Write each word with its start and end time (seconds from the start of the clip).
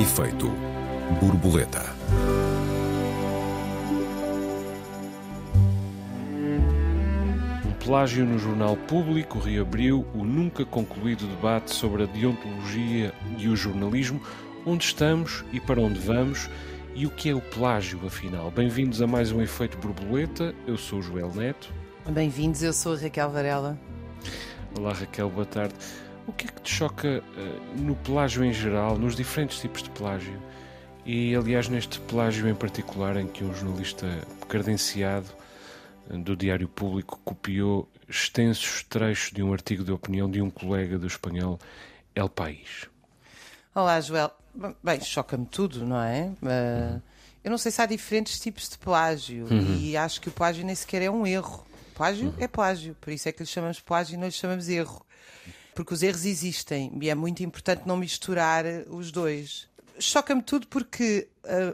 Efeito 0.00 0.48
borboleta. 1.20 1.84
Um 7.66 7.72
plágio 7.84 8.24
no 8.24 8.38
jornal 8.38 8.78
público 8.78 9.38
reabriu 9.38 10.06
o 10.14 10.24
nunca 10.24 10.64
concluído 10.64 11.26
debate 11.26 11.74
sobre 11.74 12.04
a 12.04 12.06
deontologia 12.06 13.12
e 13.36 13.46
o 13.46 13.54
jornalismo, 13.54 14.22
onde 14.64 14.84
estamos 14.84 15.44
e 15.52 15.60
para 15.60 15.82
onde 15.82 16.00
vamos 16.00 16.48
e 16.94 17.04
o 17.04 17.10
que 17.10 17.28
é 17.28 17.34
o 17.34 17.42
plágio, 17.42 18.00
afinal. 18.06 18.50
Bem-vindos 18.50 19.02
a 19.02 19.06
mais 19.06 19.30
um 19.30 19.42
Efeito 19.42 19.76
Borboleta. 19.76 20.54
Eu 20.66 20.78
sou 20.78 21.00
o 21.00 21.02
Joel 21.02 21.30
Neto. 21.34 21.70
Bem-vindos, 22.08 22.62
eu 22.62 22.72
sou 22.72 22.94
a 22.94 22.96
Raquel 22.96 23.28
Varela. 23.28 23.78
Olá, 24.74 24.94
Raquel, 24.94 25.28
boa 25.28 25.44
tarde. 25.44 25.74
O 26.26 26.32
que 26.32 26.46
é 26.46 26.50
que 26.50 26.60
te 26.60 26.70
choca 26.70 27.22
uh, 27.22 27.80
no 27.80 27.96
plágio 27.96 28.44
em 28.44 28.52
geral, 28.52 28.98
nos 28.98 29.16
diferentes 29.16 29.60
tipos 29.60 29.82
de 29.82 29.90
plágio? 29.90 30.40
E, 31.04 31.34
aliás, 31.34 31.68
neste 31.68 31.98
plágio 32.00 32.48
em 32.48 32.54
particular, 32.54 33.16
em 33.16 33.26
que 33.26 33.42
um 33.42 33.54
jornalista 33.54 34.06
credenciado 34.48 35.28
uh, 36.08 36.18
do 36.18 36.36
Diário 36.36 36.68
Público 36.68 37.20
copiou 37.24 37.88
extensos 38.08 38.84
trechos 38.84 39.32
de 39.32 39.42
um 39.42 39.52
artigo 39.52 39.82
de 39.82 39.92
opinião 39.92 40.30
de 40.30 40.42
um 40.42 40.50
colega 40.50 40.98
do 40.98 41.06
espanhol 41.06 41.58
El 42.14 42.28
País. 42.28 42.86
Olá, 43.74 44.00
Joel. 44.00 44.30
Bem, 44.82 45.00
choca-me 45.00 45.46
tudo, 45.46 45.86
não 45.86 46.02
é? 46.02 46.32
Uh, 46.42 47.00
eu 47.42 47.50
não 47.50 47.58
sei 47.58 47.72
se 47.72 47.80
há 47.80 47.86
diferentes 47.86 48.38
tipos 48.38 48.68
de 48.68 48.76
plágio 48.76 49.46
uhum. 49.50 49.78
e 49.78 49.96
acho 49.96 50.20
que 50.20 50.28
o 50.28 50.32
plágio 50.32 50.66
nem 50.66 50.74
sequer 50.74 51.02
é 51.02 51.10
um 51.10 51.26
erro. 51.26 51.64
Plágio 51.94 52.28
uhum. 52.28 52.34
é 52.38 52.48
plágio, 52.48 52.96
por 53.00 53.12
isso 53.12 53.28
é 53.28 53.32
que 53.32 53.42
lhe 53.42 53.48
chamamos 53.48 53.80
plágio 53.80 54.14
e 54.14 54.16
não 54.16 54.26
lhe 54.26 54.32
chamamos 54.32 54.68
erro 54.68 55.04
porque 55.74 55.94
os 55.94 56.02
erros 56.02 56.24
existem 56.24 56.92
e 57.00 57.10
é 57.10 57.14
muito 57.14 57.42
importante 57.42 57.82
não 57.86 57.96
misturar 57.96 58.64
os 58.88 59.10
dois. 59.10 59.68
Choca-me 59.98 60.42
tudo 60.42 60.66
porque 60.66 61.28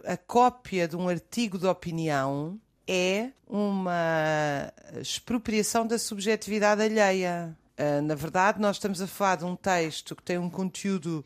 a, 0.05 0.15
a 0.15 0.17
cópia 0.17 0.89
de 0.89 0.97
um 0.97 1.09
artigo 1.09 1.59
de 1.59 1.67
opinião 1.67 2.61
é 2.87 3.31
uma 3.47 4.73
expropriação 5.01 5.87
da 5.87 5.99
subjetividade 5.99 6.83
alheia. 6.83 7.57
Uh, 7.79 8.03
na 8.03 8.15
verdade, 8.15 8.61
nós 8.61 8.77
estamos 8.77 9.01
a 9.01 9.07
falar 9.07 9.37
de 9.37 9.45
um 9.45 9.55
texto 9.55 10.15
que 10.17 10.23
tem 10.23 10.39
um 10.39 10.49
conteúdo 10.49 11.25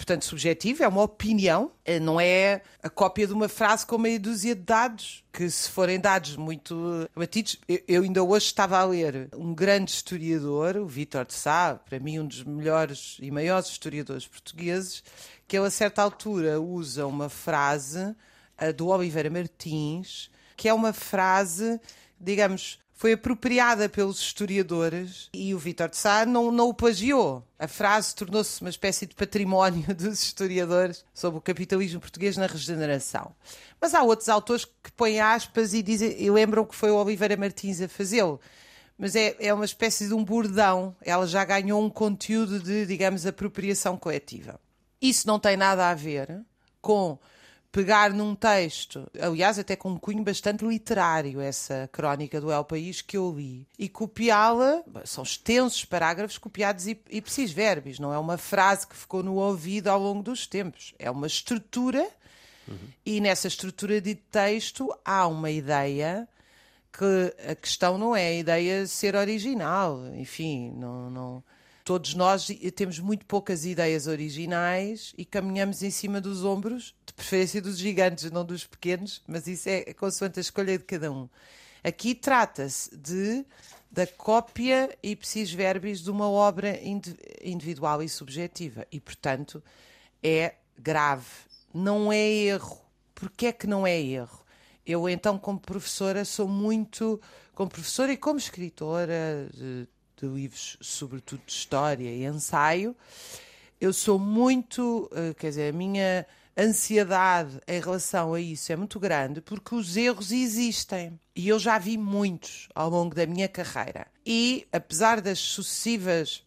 portanto, 0.00 0.24
subjetivo, 0.24 0.82
é 0.82 0.88
uma 0.88 1.02
opinião, 1.02 1.72
eh, 1.84 2.00
não 2.00 2.18
é 2.18 2.62
a 2.82 2.88
cópia 2.88 3.26
de 3.26 3.34
uma 3.34 3.50
frase 3.50 3.84
com 3.84 3.98
meia 3.98 4.18
dúzia 4.18 4.54
de 4.54 4.62
dados, 4.62 5.22
que 5.30 5.48
se 5.50 5.68
forem 5.68 6.00
dados 6.00 6.36
muito 6.36 7.06
batidos. 7.14 7.58
Eu 7.86 8.02
ainda 8.02 8.22
hoje 8.22 8.46
estava 8.46 8.78
a 8.78 8.84
ler 8.84 9.28
um 9.36 9.54
grande 9.54 9.90
historiador, 9.90 10.78
o 10.78 10.86
Vítor 10.86 11.26
de 11.26 11.34
Sá, 11.34 11.78
para 11.84 12.00
mim 12.00 12.18
um 12.18 12.26
dos 12.26 12.42
melhores 12.42 13.18
e 13.20 13.30
maiores 13.30 13.68
historiadores 13.68 14.26
portugueses, 14.26 15.04
que 15.46 15.54
ele 15.54 15.66
a 15.66 15.70
certa 15.70 16.00
altura 16.00 16.58
usa 16.58 17.06
uma 17.06 17.28
frase 17.28 18.16
do 18.76 18.88
Oliveira 18.88 19.28
Martins, 19.28 20.30
que 20.56 20.66
é 20.66 20.72
uma 20.72 20.94
frase, 20.94 21.78
digamos, 22.18 22.78
foi 23.00 23.14
apropriada 23.14 23.88
pelos 23.88 24.20
historiadores 24.20 25.30
e 25.32 25.54
o 25.54 25.58
Vítor 25.58 25.88
de 25.88 25.96
Sá 25.96 26.26
não, 26.26 26.52
não 26.52 26.68
o 26.68 26.74
plagiou. 26.74 27.42
A 27.58 27.66
frase 27.66 28.14
tornou-se 28.14 28.60
uma 28.60 28.68
espécie 28.68 29.06
de 29.06 29.14
património 29.14 29.86
dos 29.96 30.22
historiadores 30.22 31.02
sobre 31.14 31.38
o 31.38 31.40
capitalismo 31.40 31.98
português 31.98 32.36
na 32.36 32.46
regeneração. 32.46 33.34
Mas 33.80 33.94
há 33.94 34.02
outros 34.02 34.28
autores 34.28 34.66
que 34.66 34.92
põem 34.92 35.18
aspas 35.18 35.72
e, 35.72 35.82
dizem, 35.82 36.14
e 36.22 36.30
lembram 36.30 36.62
que 36.62 36.76
foi 36.76 36.90
o 36.90 36.96
Oliveira 36.96 37.38
Martins 37.38 37.80
a 37.80 37.88
fazê-lo. 37.88 38.38
Mas 38.98 39.16
é, 39.16 39.34
é 39.40 39.54
uma 39.54 39.64
espécie 39.64 40.06
de 40.06 40.12
um 40.12 40.22
bordão. 40.22 40.94
Ela 41.00 41.26
já 41.26 41.42
ganhou 41.42 41.82
um 41.82 41.88
conteúdo 41.88 42.60
de, 42.60 42.84
digamos, 42.84 43.24
apropriação 43.24 43.96
coletiva. 43.96 44.60
Isso 45.00 45.26
não 45.26 45.38
tem 45.38 45.56
nada 45.56 45.88
a 45.88 45.94
ver 45.94 46.42
com 46.82 47.18
pegar 47.72 48.12
num 48.12 48.34
texto, 48.34 49.08
aliás, 49.20 49.58
até 49.58 49.76
com 49.76 49.90
um 49.90 49.98
cunho 49.98 50.24
bastante 50.24 50.64
literário, 50.64 51.40
essa 51.40 51.88
crónica 51.92 52.40
do 52.40 52.50
El 52.50 52.64
País 52.64 53.00
que 53.00 53.16
eu 53.16 53.32
li, 53.32 53.66
e 53.78 53.88
copiá-la, 53.88 54.82
são 55.04 55.22
extensos 55.22 55.84
parágrafos 55.84 56.36
copiados 56.36 56.86
ipsis 57.08 57.52
verbis, 57.52 57.98
não 57.98 58.12
é 58.12 58.18
uma 58.18 58.36
frase 58.36 58.86
que 58.86 58.96
ficou 58.96 59.22
no 59.22 59.34
ouvido 59.34 59.88
ao 59.88 60.00
longo 60.00 60.22
dos 60.22 60.46
tempos, 60.46 60.94
é 60.98 61.10
uma 61.10 61.28
estrutura, 61.28 62.06
uhum. 62.66 62.76
e 63.06 63.20
nessa 63.20 63.46
estrutura 63.46 64.00
de 64.00 64.16
texto 64.16 64.92
há 65.04 65.26
uma 65.28 65.50
ideia 65.50 66.28
que 66.92 67.34
a 67.48 67.54
questão 67.54 67.96
não 67.96 68.16
é 68.16 68.26
a 68.26 68.34
ideia 68.34 68.82
de 68.82 68.88
ser 68.88 69.14
original, 69.14 70.04
enfim, 70.16 70.72
não, 70.76 71.08
não 71.08 71.44
todos 71.84 72.14
nós 72.14 72.48
temos 72.74 72.98
muito 72.98 73.24
poucas 73.26 73.64
ideias 73.64 74.06
originais 74.06 75.12
e 75.16 75.24
caminhamos 75.24 75.82
em 75.82 75.90
cima 75.90 76.20
dos 76.20 76.44
ombros 76.44 76.94
preferência 77.20 77.60
dos 77.60 77.78
gigantes, 77.78 78.30
não 78.30 78.44
dos 78.44 78.66
pequenos, 78.66 79.22
mas 79.26 79.46
isso 79.46 79.68
é 79.68 79.92
consoante 79.92 80.38
a 80.38 80.42
escolha 80.42 80.78
de 80.78 80.84
cada 80.84 81.12
um. 81.12 81.28
Aqui 81.84 82.14
trata-se 82.14 82.96
de 82.96 83.44
da 83.90 84.06
cópia 84.06 84.96
ipsis 85.02 85.52
verbis 85.52 86.00
de 86.00 86.10
uma 86.10 86.28
obra 86.28 86.78
individual 87.42 88.02
e 88.02 88.08
subjetiva 88.08 88.86
e, 88.90 89.00
portanto, 89.00 89.62
é 90.22 90.54
grave. 90.78 91.26
Não 91.74 92.12
é 92.12 92.18
erro. 92.18 92.80
Porquê 93.14 93.46
é 93.46 93.52
que 93.52 93.66
não 93.66 93.86
é 93.86 94.00
erro? 94.00 94.44
Eu, 94.86 95.08
então, 95.08 95.38
como 95.38 95.58
professora, 95.58 96.24
sou 96.24 96.46
muito, 96.46 97.20
como 97.52 97.68
professora 97.68 98.12
e 98.12 98.16
como 98.16 98.38
escritora 98.38 99.50
de, 100.20 100.26
livros, 100.26 100.76
sobretudo 100.80 101.42
de 101.46 101.52
história 101.52 102.08
e 102.08 102.24
ensaio, 102.24 102.94
eu 103.80 103.92
sou 103.92 104.18
muito, 104.18 105.10
eh, 105.12 105.34
quer 105.34 105.48
dizer, 105.48 105.72
a 105.72 105.76
minha 105.76 106.26
ansiedade 106.56 107.58
em 107.66 107.80
relação 107.80 108.34
a 108.34 108.40
isso 108.40 108.70
é 108.70 108.76
muito 108.76 109.00
grande 109.00 109.40
porque 109.40 109.74
os 109.74 109.96
erros 109.96 110.30
existem. 110.30 111.18
E 111.34 111.48
eu 111.48 111.58
já 111.58 111.78
vi 111.78 111.96
muitos 111.96 112.68
ao 112.74 112.90
longo 112.90 113.14
da 113.14 113.26
minha 113.26 113.48
carreira. 113.48 114.06
E, 114.26 114.66
apesar 114.70 115.20
das 115.20 115.38
sucessivas, 115.38 116.44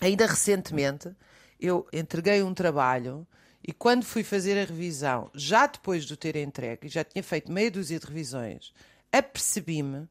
ainda 0.00 0.26
recentemente, 0.26 1.10
eu 1.58 1.86
entreguei 1.92 2.42
um 2.42 2.54
trabalho 2.54 3.26
e 3.66 3.72
quando 3.72 4.04
fui 4.04 4.24
fazer 4.24 4.58
a 4.58 4.64
revisão, 4.64 5.30
já 5.34 5.66
depois 5.66 6.04
de 6.04 6.14
o 6.14 6.16
ter 6.16 6.36
entregue, 6.36 6.88
já 6.88 7.04
tinha 7.04 7.22
feito 7.22 7.50
meia 7.50 7.70
dúzia 7.70 7.98
de 7.98 8.06
revisões, 8.06 8.72
apercebi-me 9.12 10.08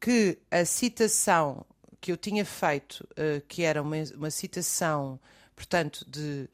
que 0.00 0.38
a 0.50 0.64
citação 0.64 1.64
que 2.00 2.12
eu 2.12 2.16
tinha 2.16 2.44
feito, 2.44 3.06
uh, 3.12 3.40
que 3.46 3.62
era 3.62 3.82
uma, 3.82 3.96
uma 4.16 4.30
citação, 4.30 5.18
portanto, 5.54 6.04
de 6.08 6.48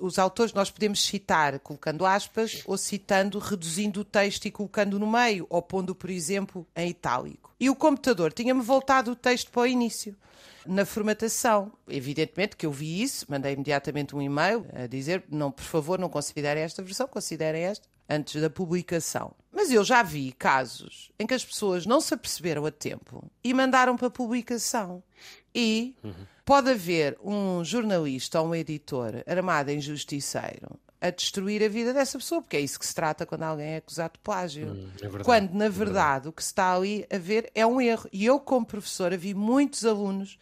os 0.00 0.18
autores 0.18 0.52
nós 0.52 0.70
podemos 0.70 1.02
citar 1.02 1.58
colocando 1.60 2.06
aspas 2.06 2.62
ou 2.64 2.76
citando, 2.78 3.38
reduzindo 3.38 4.00
o 4.00 4.04
texto 4.04 4.46
e 4.46 4.50
colocando 4.50 4.98
no 4.98 5.10
meio, 5.10 5.46
ou 5.50 5.60
pondo, 5.60 5.94
por 5.94 6.10
exemplo, 6.10 6.66
em 6.74 6.90
itálico. 6.90 7.52
E 7.58 7.68
o 7.68 7.74
computador 7.74 8.32
tinha-me 8.32 8.62
voltado 8.62 9.12
o 9.12 9.16
texto 9.16 9.50
para 9.50 9.62
o 9.62 9.66
início. 9.66 10.16
Na 10.66 10.84
formatação, 10.84 11.72
evidentemente 11.88 12.56
que 12.56 12.66
eu 12.66 12.72
vi 12.72 13.02
isso, 13.02 13.26
mandei 13.28 13.54
imediatamente 13.54 14.14
um 14.14 14.22
e-mail 14.22 14.64
a 14.72 14.86
dizer: 14.86 15.24
não, 15.28 15.50
por 15.50 15.64
favor, 15.64 15.98
não 15.98 16.08
considerem 16.08 16.62
esta 16.62 16.82
versão, 16.82 17.08
considerem 17.08 17.62
esta 17.62 17.88
antes 18.10 18.42
da 18.42 18.50
publicação. 18.50 19.32
Mas 19.52 19.70
eu 19.70 19.84
já 19.84 20.02
vi 20.02 20.32
casos 20.32 21.10
em 21.18 21.26
que 21.26 21.34
as 21.34 21.44
pessoas 21.44 21.86
não 21.86 22.00
se 22.00 22.12
aperceberam 22.12 22.66
a 22.66 22.70
tempo 22.70 23.30
e 23.42 23.54
mandaram 23.54 23.96
para 23.96 24.10
publicação. 24.10 25.02
E 25.54 25.94
pode 26.44 26.70
haver 26.70 27.16
um 27.22 27.64
jornalista 27.64 28.40
ou 28.40 28.48
um 28.48 28.54
editor 28.54 29.22
armado 29.26 29.70
em 29.70 29.80
justiceiro 29.80 30.78
a 31.00 31.10
destruir 31.10 31.62
a 31.64 31.68
vida 31.68 31.94
dessa 31.94 32.18
pessoa, 32.18 32.42
porque 32.42 32.58
é 32.58 32.60
isso 32.60 32.78
que 32.78 32.86
se 32.86 32.94
trata 32.94 33.24
quando 33.24 33.42
alguém 33.42 33.68
é 33.68 33.76
acusado 33.78 34.12
de 34.12 34.18
plágio. 34.18 34.68
Hum, 34.68 34.90
é 34.96 35.02
verdade, 35.02 35.24
quando, 35.24 35.54
na 35.54 35.68
verdade, 35.68 35.68
é 35.68 35.70
verdade, 35.70 36.28
o 36.28 36.32
que 36.32 36.42
se 36.42 36.50
está 36.50 36.74
ali 36.74 37.06
a 37.10 37.16
ver 37.16 37.50
é 37.54 37.66
um 37.66 37.80
erro. 37.80 38.06
E 38.12 38.26
eu, 38.26 38.38
como 38.38 38.66
professora, 38.66 39.16
vi 39.16 39.32
muitos 39.32 39.86
alunos 39.86 40.38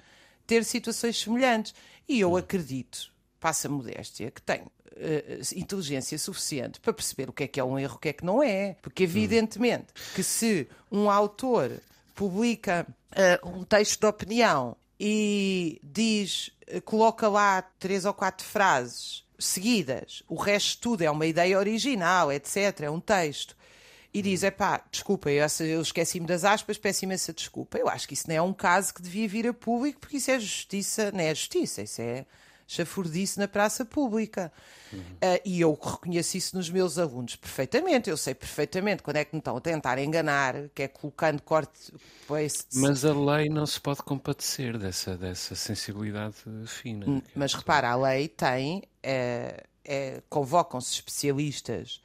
ter 0.47 0.65
situações 0.65 1.17
semelhantes. 1.21 1.75
E 2.09 2.19
eu 2.19 2.33
hum. 2.33 2.37
acredito, 2.37 3.13
passa 3.39 3.69
a 3.69 3.71
modéstia, 3.71 4.33
que 4.33 4.42
tenho 4.42 4.66
uh, 4.93 5.59
inteligência 5.59 6.19
suficiente 6.19 6.81
para 6.81 6.93
perceber 6.93 7.29
o 7.29 7.33
que 7.33 7.45
é 7.45 7.49
que 7.49 7.61
é 7.61 7.65
um 7.65 7.79
erro, 7.79 7.97
o 7.97 7.99
que 7.99 8.09
é 8.09 8.13
que 8.13 8.25
não 8.25 8.43
é. 8.43 8.77
Porque, 8.83 9.03
evidentemente, 9.05 9.87
que 10.15 10.23
se 10.23 10.69
um 10.91 11.11
autor 11.11 11.73
publica 12.15 12.87
uh, 13.13 13.49
um 13.49 13.65
texto 13.65 14.01
de 14.01 14.07
opinião 14.07 14.77
e 14.99 15.81
diz, 15.83 16.51
uh, 16.73 16.81
coloca 16.83 17.29
lá 17.29 17.63
três 17.79 18.05
ou 18.05 18.15
quatro 18.15 18.47
frases 18.47 19.25
seguidas, 19.39 20.23
o 20.29 20.35
resto 20.35 20.81
tudo 20.81 21.03
é 21.03 21.11
uma 21.11 21.27
ideia 21.27 21.59
original, 21.59 22.33
etc., 22.33 22.81
é 22.83 22.91
um 22.91 23.01
texto, 23.01 23.57
e 24.13 24.23
diz: 24.23 24.43
é 24.43 24.51
pá, 24.51 24.83
desculpa, 24.91 25.31
eu, 25.31 25.47
esqueci-me 25.81 26.27
das 26.27 26.45
aspas, 26.45 26.79
peço 26.79 27.05
imensa 27.05 27.33
desculpa. 27.33 27.79
Eu 27.79 27.89
acho 27.89 28.09
que 28.09 28.15
isso 28.15 28.29
não 28.29 28.35
é 28.35 28.43
um 28.43 28.53
caso 28.53 28.93
que 28.93 29.03
devia 29.03 29.29
vir 29.29 29.47
a 29.47 29.53
público, 29.53 30.01
porque 30.01 30.17
isso 30.17 30.31
é 30.31 30.41
justiça, 30.41 31.13
não 31.13 31.21
é 31.21 31.35
justiça, 31.35 31.83
isso 31.83 32.01
é 32.01 32.27
chafurdice 32.68 33.38
na 33.38 33.48
praça 33.48 33.84
pública. 33.84 34.53
Uhum. 34.92 35.00
Uh, 35.00 35.41
e 35.44 35.60
eu 35.60 35.72
reconheço 35.72 36.36
isso 36.36 36.56
nos 36.56 36.68
meus 36.68 36.98
alunos 36.98 37.34
perfeitamente. 37.34 38.10
Eu 38.10 38.16
sei 38.16 38.34
perfeitamente 38.34 39.03
quando 39.03 39.16
é 39.16 39.24
que 39.24 39.34
me 39.34 39.38
estão 39.38 39.56
a 39.56 39.60
tentar 39.60 39.98
enganar, 39.98 40.54
que 40.74 40.82
é 40.82 40.88
colocando 40.88 41.42
corte. 41.42 41.92
Pois, 42.26 42.66
mas 42.74 43.04
a 43.04 43.12
lei 43.12 43.48
não 43.48 43.66
se 43.66 43.80
pode 43.80 44.03
compadecer 44.03 44.78
dessa, 44.78 45.16
dessa 45.16 45.54
sensibilidade 45.54 46.36
fina. 46.66 47.22
Mas 47.34 47.54
repara, 47.54 47.91
a 47.91 47.97
lei 47.97 48.28
tem. 48.28 48.82
Uh, 49.04 49.68
é, 49.91 50.22
convocam-se 50.28 50.92
especialistas 50.92 52.03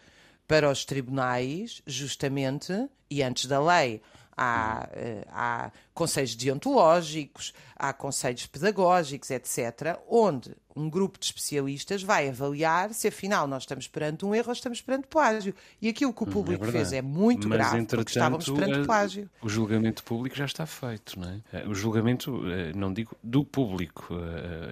para 0.47 0.69
os 0.69 0.85
tribunais, 0.85 1.81
justamente, 1.85 2.71
e 3.09 3.21
antes 3.21 3.45
da 3.45 3.59
lei 3.59 4.01
há, 4.37 4.87
eh, 4.93 5.25
há 5.31 5.71
conselhos 5.93 6.35
deontológicos, 6.35 7.53
há 7.75 7.93
conselhos 7.93 8.45
pedagógicos, 8.47 9.29
etc., 9.29 9.97
onde 10.07 10.55
um 10.75 10.89
grupo 10.89 11.19
de 11.19 11.25
especialistas 11.27 12.01
vai 12.01 12.29
avaliar 12.29 12.91
se 12.95 13.07
afinal 13.07 13.47
nós 13.47 13.61
estamos 13.61 13.87
perante 13.87 14.25
um 14.25 14.33
erro 14.33 14.47
ou 14.47 14.53
estamos 14.53 14.81
perante 14.81 15.07
plágio. 15.07 15.53
E 15.79 15.87
aquilo 15.87 16.11
que 16.11 16.23
o 16.23 16.27
hum, 16.27 16.31
público 16.31 16.65
é 16.65 16.71
fez 16.71 16.93
é 16.93 17.01
muito 17.01 17.47
Mas, 17.47 17.59
grave, 17.59 17.85
porque 17.85 18.11
estávamos 18.11 18.49
perante 18.49 18.79
a, 18.79 18.85
plágio. 18.85 19.29
O 19.41 19.49
julgamento 19.49 20.03
público 20.03 20.35
já 20.35 20.45
está 20.45 20.65
feito, 20.65 21.19
não 21.19 21.29
é? 21.29 21.39
Eh, 21.53 21.67
o 21.67 21.75
julgamento, 21.75 22.41
eh, 22.49 22.73
não 22.73 22.91
digo 22.91 23.15
do 23.21 23.45
público, 23.45 24.15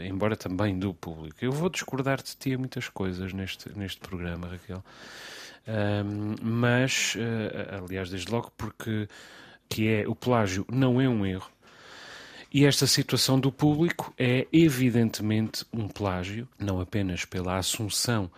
embora 0.04 0.36
também 0.36 0.78
do 0.78 0.94
público. 0.94 1.38
Eu 1.40 1.52
vou 1.52 1.69
discordar 1.69 2.22
de 2.22 2.36
ti 2.36 2.54
a 2.54 2.58
muitas 2.58 2.90
coisas 2.90 3.31
neste, 3.31 3.69
neste 3.78 4.00
programa, 4.00 4.48
Raquel. 4.48 4.84
Um, 5.68 6.36
mas, 6.42 7.16
aliás, 7.84 8.10
desde 8.10 8.31
logo 8.31 8.52
porque 8.58 9.08
que 9.71 9.88
é 9.88 10.06
o 10.06 10.13
plágio 10.13 10.65
não 10.69 11.00
é 11.00 11.07
um 11.07 11.25
erro. 11.25 11.50
E 12.53 12.65
esta 12.65 12.85
situação 12.85 13.39
do 13.39 13.50
público 13.50 14.13
é 14.19 14.45
evidentemente 14.51 15.65
um 15.71 15.88
plágio, 15.88 16.45
não 16.59 16.81
apenas 16.81 17.23
pela 17.23 17.57
assunção 17.57 18.29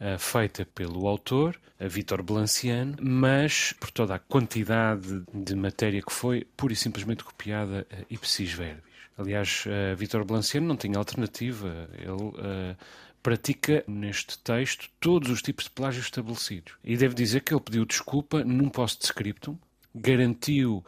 uh, 0.00 0.18
feita 0.18 0.66
pelo 0.74 1.06
autor, 1.06 1.60
a 1.78 1.86
Vítor 1.86 2.22
Blanciano, 2.22 2.96
mas 3.02 3.74
por 3.74 3.90
toda 3.90 4.14
a 4.14 4.18
quantidade 4.18 5.22
de 5.34 5.54
matéria 5.54 6.00
que 6.00 6.12
foi 6.12 6.46
pura 6.56 6.72
e 6.72 6.76
simplesmente 6.76 7.22
copiada 7.22 7.86
uh, 7.92 8.06
ipsis 8.08 8.50
verbis. 8.50 8.90
Aliás, 9.18 9.64
uh, 9.66 9.94
Vítor 9.94 10.24
Blanciano 10.24 10.66
não 10.66 10.76
tinha 10.76 10.96
alternativa. 10.96 11.90
Ele 11.98 12.12
uh, 12.12 12.76
pratica 13.22 13.84
neste 13.86 14.38
texto 14.38 14.88
todos 14.98 15.28
os 15.28 15.42
tipos 15.42 15.64
de 15.64 15.70
plágio 15.72 16.00
estabelecidos. 16.00 16.72
E 16.82 16.96
devo 16.96 17.14
dizer 17.14 17.40
que 17.42 17.52
ele 17.52 17.60
pediu 17.60 17.84
desculpa 17.84 18.42
num 18.42 18.70
post-scriptum, 18.70 19.58
garantiu 19.94 20.84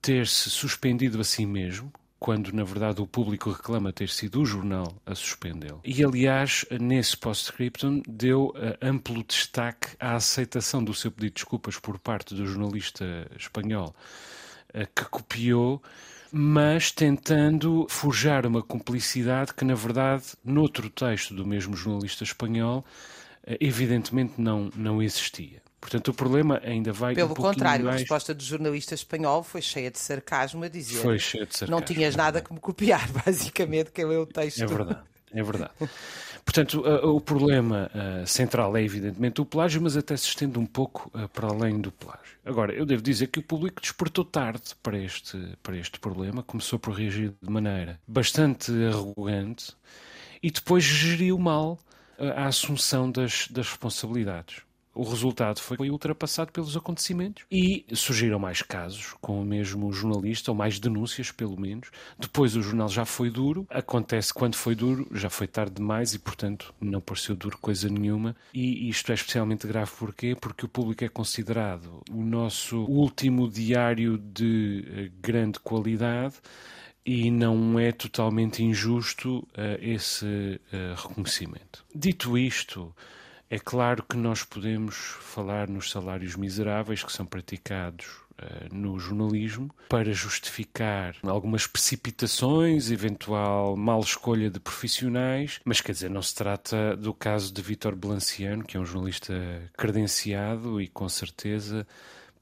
ter-se 0.00 0.50
suspendido 0.50 1.20
a 1.20 1.24
si 1.24 1.44
mesmo, 1.44 1.92
quando 2.20 2.52
na 2.52 2.62
verdade 2.62 3.00
o 3.00 3.06
público 3.06 3.50
reclama 3.50 3.92
ter 3.92 4.10
sido 4.10 4.42
o 4.42 4.46
jornal 4.46 4.94
a 5.06 5.14
suspendê-lo. 5.14 5.80
E 5.82 6.04
aliás, 6.04 6.66
nesse 6.78 7.16
post-scriptum, 7.16 8.02
deu 8.06 8.48
uh, 8.48 8.76
amplo 8.82 9.24
destaque 9.24 9.96
à 9.98 10.14
aceitação 10.14 10.84
do 10.84 10.92
seu 10.92 11.10
pedido 11.10 11.30
de 11.30 11.34
desculpas 11.36 11.78
por 11.78 11.98
parte 11.98 12.34
do 12.34 12.46
jornalista 12.46 13.26
espanhol 13.38 13.96
uh, 14.74 14.86
que 14.94 15.04
copiou, 15.06 15.82
mas 16.30 16.92
tentando 16.92 17.86
forjar 17.88 18.46
uma 18.46 18.62
cumplicidade 18.62 19.54
que 19.54 19.64
na 19.64 19.74
verdade, 19.74 20.24
noutro 20.44 20.90
texto 20.90 21.34
do 21.34 21.46
mesmo 21.46 21.74
jornalista 21.74 22.22
espanhol, 22.22 22.84
uh, 23.46 23.56
evidentemente 23.58 24.34
não, 24.38 24.70
não 24.76 25.02
existia. 25.02 25.62
Portanto, 25.80 26.08
o 26.08 26.14
problema 26.14 26.60
ainda 26.62 26.92
vai. 26.92 27.14
Pelo 27.14 27.32
um 27.32 27.34
contrário, 27.34 27.86
mais... 27.86 27.96
a 27.96 27.98
resposta 28.00 28.34
do 28.34 28.42
jornalista 28.42 28.94
espanhol 28.94 29.42
foi 29.42 29.62
cheia 29.62 29.90
de 29.90 29.98
sarcasmo 29.98 30.64
a 30.64 30.68
dizer. 30.68 31.00
Foi 31.00 31.18
cheia 31.18 31.46
de 31.46 31.56
sarcasmo. 31.56 31.74
Não 31.74 31.82
tinhas 31.84 32.14
nada 32.14 32.40
que 32.40 32.52
me 32.52 32.60
copiar, 32.60 33.08
basicamente, 33.24 33.90
que 33.90 34.04
leu 34.04 34.22
o 34.22 34.26
texto. 34.26 34.62
É 34.62 34.66
verdade, 34.66 35.00
é 35.32 35.42
verdade. 35.42 35.72
Portanto, 36.44 36.82
o 37.04 37.20
problema 37.20 37.90
central 38.26 38.76
é 38.76 38.82
evidentemente 38.82 39.40
o 39.40 39.44
plágio, 39.44 39.80
mas 39.80 39.96
até 39.96 40.16
se 40.16 40.26
estende 40.26 40.58
um 40.58 40.66
pouco 40.66 41.10
para 41.32 41.48
além 41.48 41.80
do 41.80 41.92
plágio. 41.92 42.38
Agora, 42.44 42.72
eu 42.72 42.84
devo 42.84 43.02
dizer 43.02 43.28
que 43.28 43.38
o 43.38 43.42
público 43.42 43.80
despertou 43.80 44.24
tarde 44.24 44.74
para 44.82 44.98
este, 44.98 45.38
para 45.62 45.76
este 45.76 46.00
problema, 46.00 46.42
começou 46.42 46.78
por 46.78 46.94
reagir 46.94 47.34
de 47.40 47.50
maneira 47.50 48.00
bastante 48.06 48.72
arrogante 48.86 49.74
e 50.42 50.50
depois 50.50 50.82
geriu 50.82 51.38
mal 51.38 51.78
a 52.18 52.46
assunção 52.46 53.10
das, 53.10 53.46
das 53.48 53.68
responsabilidades. 53.68 54.62
O 55.00 55.02
resultado 55.02 55.60
foi 55.60 55.88
ultrapassado 55.88 56.52
pelos 56.52 56.76
acontecimentos 56.76 57.46
e 57.50 57.86
surgiram 57.94 58.38
mais 58.38 58.60
casos 58.60 59.14
com 59.18 59.40
o 59.40 59.44
mesmo 59.46 59.90
jornalista, 59.90 60.50
ou 60.50 60.54
mais 60.54 60.78
denúncias, 60.78 61.30
pelo 61.30 61.58
menos. 61.58 61.90
Depois 62.18 62.54
o 62.54 62.60
jornal 62.60 62.86
já 62.90 63.06
foi 63.06 63.30
duro. 63.30 63.66
Acontece 63.70 64.34
quando 64.34 64.56
foi 64.56 64.74
duro, 64.74 65.08
já 65.12 65.30
foi 65.30 65.46
tarde 65.46 65.76
demais 65.76 66.12
e, 66.12 66.18
portanto, 66.18 66.74
não 66.78 67.00
pareceu 67.00 67.34
duro 67.34 67.56
coisa 67.56 67.88
nenhuma. 67.88 68.36
E 68.52 68.90
isto 68.90 69.10
é 69.10 69.14
especialmente 69.14 69.66
grave 69.66 69.90
porquê? 69.98 70.36
Porque 70.38 70.66
o 70.66 70.68
público 70.68 71.02
é 71.02 71.08
considerado 71.08 72.02
o 72.10 72.22
nosso 72.22 72.84
último 72.84 73.48
diário 73.48 74.18
de 74.18 74.84
eh, 74.86 75.10
grande 75.18 75.58
qualidade 75.60 76.34
e 77.06 77.30
não 77.30 77.78
é 77.78 77.90
totalmente 77.90 78.62
injusto 78.62 79.38
uh, 79.38 79.78
esse 79.80 80.26
uh, 80.26 81.08
reconhecimento. 81.08 81.86
Dito 81.94 82.36
isto, 82.36 82.94
é 83.50 83.58
claro 83.58 84.04
que 84.04 84.16
nós 84.16 84.44
podemos 84.44 84.94
falar 84.94 85.68
nos 85.68 85.90
salários 85.90 86.36
miseráveis 86.36 87.02
que 87.02 87.12
são 87.12 87.26
praticados 87.26 88.06
uh, 88.40 88.72
no 88.72 88.96
jornalismo 88.96 89.74
para 89.88 90.12
justificar 90.12 91.16
algumas 91.24 91.66
precipitações, 91.66 92.92
eventual 92.92 93.76
mal 93.76 93.98
escolha 93.98 94.48
de 94.48 94.60
profissionais, 94.60 95.58
mas 95.64 95.80
quer 95.80 95.90
dizer, 95.90 96.08
não 96.08 96.22
se 96.22 96.32
trata 96.32 96.96
do 96.96 97.12
caso 97.12 97.52
de 97.52 97.60
Vítor 97.60 97.96
Blanciano, 97.96 98.64
que 98.64 98.76
é 98.76 98.80
um 98.80 98.86
jornalista 98.86 99.34
credenciado 99.76 100.80
e 100.80 100.86
com 100.86 101.08
certeza 101.08 101.84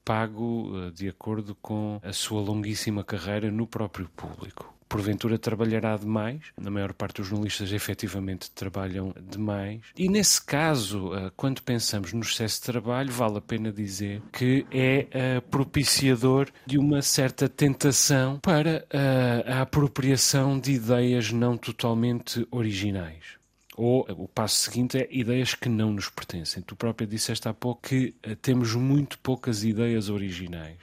pago 0.03 0.71
uh, 0.71 0.91
de 0.91 1.07
acordo 1.07 1.55
com 1.55 1.99
a 2.03 2.13
sua 2.13 2.41
longuíssima 2.41 3.03
carreira 3.03 3.51
no 3.51 3.67
próprio 3.67 4.09
público 4.09 4.79
porventura 4.89 5.37
trabalhará 5.37 5.95
demais. 5.95 6.41
Na 6.59 6.71
maior 6.71 6.91
parte 6.93 7.17
dos 7.17 7.27
jornalistas 7.27 7.71
efetivamente 7.71 8.49
trabalham 8.49 9.13
demais. 9.21 9.81
E 9.95 10.09
nesse 10.09 10.43
caso, 10.43 11.13
eh, 11.13 11.31
quando 11.37 11.61
pensamos 11.61 12.11
no 12.11 12.21
excesso 12.21 12.55
de 12.59 12.63
trabalho, 12.63 13.11
vale 13.11 13.37
a 13.37 13.41
pena 13.41 13.71
dizer 13.71 14.21
que 14.33 14.65
é 14.71 15.07
eh, 15.11 15.41
propiciador 15.41 16.49
de 16.65 16.79
uma 16.79 17.03
certa 17.03 17.47
tentação 17.47 18.39
para 18.39 18.85
eh, 18.89 19.45
a 19.47 19.61
apropriação 19.61 20.59
de 20.59 20.71
ideias 20.71 21.31
não 21.31 21.55
totalmente 21.55 22.45
originais. 22.49 23.38
Ou 23.81 24.05
o 24.09 24.27
passo 24.27 24.57
seguinte 24.57 24.97
é 24.97 25.07
ideias 25.09 25.55
que 25.55 25.69
não 25.69 25.93
nos 25.93 26.09
pertencem. 26.09 26.61
Tu 26.61 26.75
própria 26.75 27.07
disseste 27.07 27.47
há 27.47 27.53
pouco 27.53 27.87
que 27.87 28.13
temos 28.41 28.75
muito 28.75 29.17
poucas 29.19 29.63
ideias 29.63 30.09
originais. 30.09 30.77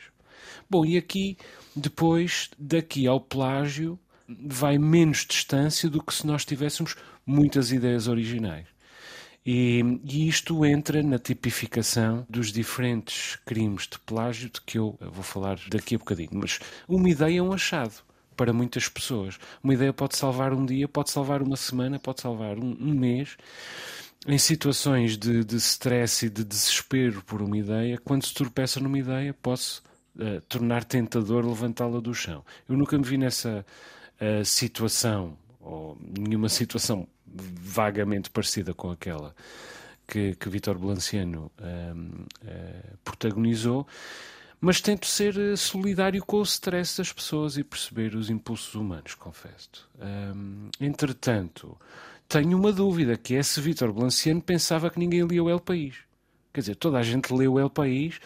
Bom, 0.71 0.83
e 0.83 0.97
aqui, 0.97 1.37
depois, 1.75 2.49
daqui 2.59 3.07
ao 3.07 3.21
plágio, 3.21 3.99
vai 4.27 4.79
menos 4.79 5.27
distância 5.29 5.91
do 5.91 6.03
que 6.03 6.15
se 6.15 6.27
nós 6.27 6.47
tivéssemos 6.47 6.97
muitas 7.27 7.71
ideias 7.71 8.09
originais. 8.09 8.67
E, 9.45 9.83
e, 10.03 10.27
isto 10.27 10.65
entra 10.65 11.03
na 11.03 11.19
tipificação 11.19 12.27
dos 12.31 12.51
diferentes 12.51 13.37
crimes 13.45 13.87
de 13.87 13.99
plágio 13.99 14.49
de 14.49 14.63
que 14.63 14.79
eu 14.79 14.99
vou 15.03 15.23
falar 15.23 15.59
daqui 15.69 15.97
a 15.97 15.99
bocadinho. 15.99 16.31
Mas 16.33 16.61
uma 16.89 17.11
ideia 17.11 17.41
é 17.41 17.43
um 17.43 17.53
achado 17.53 18.06
para 18.37 18.53
muitas 18.53 18.89
pessoas. 18.89 19.39
Uma 19.63 19.75
ideia 19.75 19.93
pode 19.93 20.17
salvar 20.17 20.53
um 20.53 20.65
dia, 20.65 20.87
pode 20.87 21.11
salvar 21.11 21.43
uma 21.43 21.57
semana, 21.57 21.99
pode 21.99 22.21
salvar 22.21 22.59
um, 22.59 22.77
um 22.81 22.95
mês. 22.95 23.37
Em 24.27 24.39
situações 24.39 25.17
de, 25.17 25.45
de 25.45 25.57
stress 25.57 26.27
e 26.27 26.31
de 26.31 26.45
desespero 26.45 27.23
por 27.23 27.41
uma 27.41 27.57
ideia, 27.57 27.99
quando 27.99 28.27
se 28.27 28.35
tropeça 28.35 28.81
numa 28.81 28.99
ideia, 28.99 29.33
posso 29.35 29.83
uh, 30.17 30.41
tornar 30.49 30.85
tentador 30.85 31.47
levantá-la 31.47 32.01
do 32.01 32.13
chão. 32.13 32.45
Eu 32.69 32.77
nunca 32.77 32.99
me 32.99 33.05
vi 33.05 33.17
nessa 33.17 33.65
uh, 34.21 34.45
situação, 34.45 35.37
ou 35.61 35.97
nenhuma 36.01 36.49
situação 36.49 37.07
vagamente 37.27 38.31
parecida 38.31 38.75
com 38.75 38.91
aquela 38.91 39.35
que, 40.07 40.35
que 40.37 40.49
Vítor 40.49 40.79
Blanciano 40.79 41.51
uh, 41.59 42.97
protagonizou, 43.05 43.87
mas 44.61 44.81
tento 44.81 45.07
ser 45.07 45.35
solidário 45.57 46.25
com 46.25 46.39
o 46.39 46.43
stress 46.43 46.97
das 46.99 47.13
pessoas 47.13 47.57
e 47.57 47.65
perceber 47.65 48.15
os 48.15 48.31
impulsos 48.31 48.75
humanos, 48.75 49.15
confesso. 49.15 49.89
Um, 50.01 50.71
entretanto, 50.81 51.77
tenho 52.29 52.59
uma 52.59 52.73
dúvida, 52.73 53.17
que 53.17 53.37
é 53.37 53.43
se 53.43 53.61
Vítor 53.61 53.93
Blanciano 53.93 54.41
pensava 54.41 54.91
que 54.91 54.99
ninguém 54.99 55.27
lia 55.27 55.43
o 55.43 55.51
El 55.51 55.61
País. 55.61 55.97
Quer 56.53 56.61
dizer, 56.61 56.77
toda 56.77 56.99
a 56.99 57.03
gente 57.03 57.33
leu 57.33 57.55
o 57.55 57.61
El 57.61 57.71
País, 57.71 58.19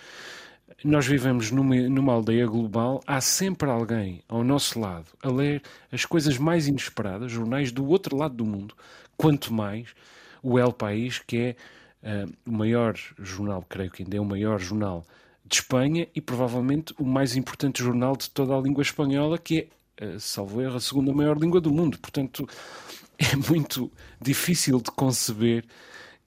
nós 0.85 1.07
vivemos 1.07 1.51
numa, 1.51 1.77
numa 1.89 2.13
aldeia 2.13 2.47
global, 2.47 3.03
há 3.07 3.21
sempre 3.21 3.69
alguém 3.69 4.23
ao 4.29 4.43
nosso 4.43 4.81
lado 4.81 5.07
a 5.23 5.29
ler 5.29 5.63
as 5.93 6.05
coisas 6.05 6.39
mais 6.39 6.69
inesperadas, 6.69 7.31
jornais 7.31 7.71
do 7.73 7.87
outro 7.87 8.17
lado 8.17 8.37
do 8.37 8.47
mundo, 8.47 8.75
quanto 9.17 9.53
mais 9.53 9.89
o 10.43 10.59
El 10.59 10.73
País, 10.73 11.19
que 11.19 11.37
é 12.03 12.25
uh, 12.25 12.33
o 12.47 12.53
maior 12.53 12.97
jornal, 13.19 13.65
creio 13.69 13.91
que 13.91 14.05
ainda 14.05 14.17
é 14.17 14.21
o 14.21 14.25
maior 14.25 14.59
jornal 14.59 15.05
de 15.51 15.57
Espanha 15.57 16.09
e 16.15 16.21
provavelmente 16.21 16.95
o 16.97 17.05
mais 17.05 17.35
importante 17.35 17.83
jornal 17.83 18.17
de 18.17 18.31
toda 18.31 18.57
a 18.57 18.61
língua 18.61 18.83
espanhola, 18.83 19.37
que 19.37 19.69
é, 19.97 20.07
uh, 20.07 20.21
salvo 20.21 20.63
erro, 20.63 20.77
a 20.77 20.81
segunda 20.81 21.13
maior 21.13 21.37
língua 21.37 21.61
do 21.61 21.73
mundo. 21.73 21.99
Portanto, 21.99 22.49
é 23.19 23.35
muito 23.37 23.91
difícil 24.21 24.81
de 24.81 24.91
conceber 24.93 25.65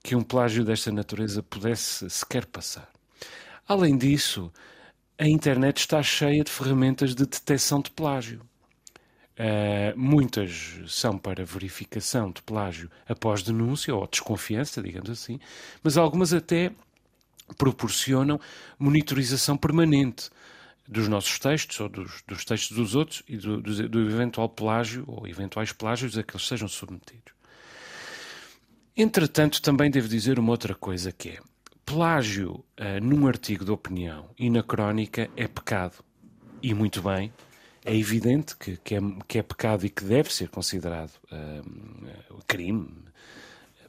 que 0.02 0.14
um 0.14 0.22
plágio 0.22 0.62
desta 0.62 0.92
natureza 0.92 1.42
pudesse 1.42 2.08
sequer 2.10 2.44
passar. 2.44 2.88
Além 3.66 3.96
disso, 3.96 4.52
a 5.18 5.26
internet 5.26 5.78
está 5.78 6.02
cheia 6.02 6.44
de 6.44 6.50
ferramentas 6.50 7.14
de 7.14 7.24
detecção 7.24 7.80
de 7.80 7.90
plágio. 7.90 8.42
Uh, 9.36 9.98
muitas 9.98 10.78
são 10.86 11.16
para 11.18 11.44
verificação 11.44 12.30
de 12.30 12.42
plágio 12.42 12.90
após 13.08 13.42
denúncia 13.42 13.94
ou 13.94 14.06
desconfiança, 14.06 14.82
digamos 14.82 15.10
assim, 15.10 15.40
mas 15.82 15.96
algumas 15.96 16.32
até 16.32 16.70
proporcionam 17.56 18.40
monitorização 18.78 19.56
permanente 19.56 20.30
dos 20.86 21.08
nossos 21.08 21.38
textos 21.38 21.80
ou 21.80 21.88
dos, 21.88 22.22
dos 22.26 22.44
textos 22.44 22.76
dos 22.76 22.94
outros 22.94 23.22
e 23.26 23.36
do, 23.36 23.60
do, 23.60 23.88
do, 23.88 24.10
eventual 24.10 24.48
plágio 24.48 25.04
ou 25.06 25.26
eventuais 25.26 25.72
plágios 25.72 26.16
a 26.18 26.22
que 26.22 26.34
eles 26.34 26.46
sejam 26.46 26.68
submetidos. 26.68 27.32
Entretanto, 28.96 29.60
também 29.60 29.90
devo 29.90 30.08
dizer 30.08 30.38
uma 30.38 30.50
outra 30.50 30.74
coisa 30.74 31.10
que 31.10 31.30
é 31.30 31.38
plágio 31.84 32.64
uh, 32.78 33.02
num 33.02 33.26
artigo 33.26 33.64
de 33.64 33.70
opinião 33.70 34.30
e 34.38 34.48
na 34.48 34.62
crónica 34.62 35.28
é 35.36 35.48
pecado. 35.48 36.04
E 36.62 36.72
muito 36.72 37.02
bem, 37.02 37.32
é 37.84 37.94
evidente 37.94 38.56
que, 38.56 38.76
que, 38.78 38.94
é, 38.94 39.00
que 39.26 39.38
é 39.38 39.42
pecado 39.42 39.84
e 39.84 39.90
que 39.90 40.04
deve 40.04 40.32
ser 40.32 40.48
considerado 40.48 41.12
uh, 41.32 42.42
crime, 42.46 42.88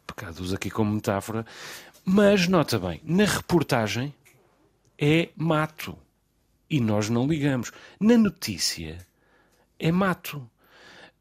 pecado 0.05 0.39
uso 0.41 0.55
aqui 0.55 0.69
como 0.69 0.91
metáfora, 0.93 1.45
mas 2.05 2.47
nota 2.47 2.77
bem, 2.77 3.01
na 3.03 3.25
reportagem 3.25 4.13
é 4.97 5.29
mato 5.35 5.97
e 6.69 6.79
nós 6.79 7.09
não 7.09 7.27
ligamos. 7.27 7.71
Na 7.99 8.17
notícia 8.17 8.97
é 9.79 9.91
mato. 9.91 10.47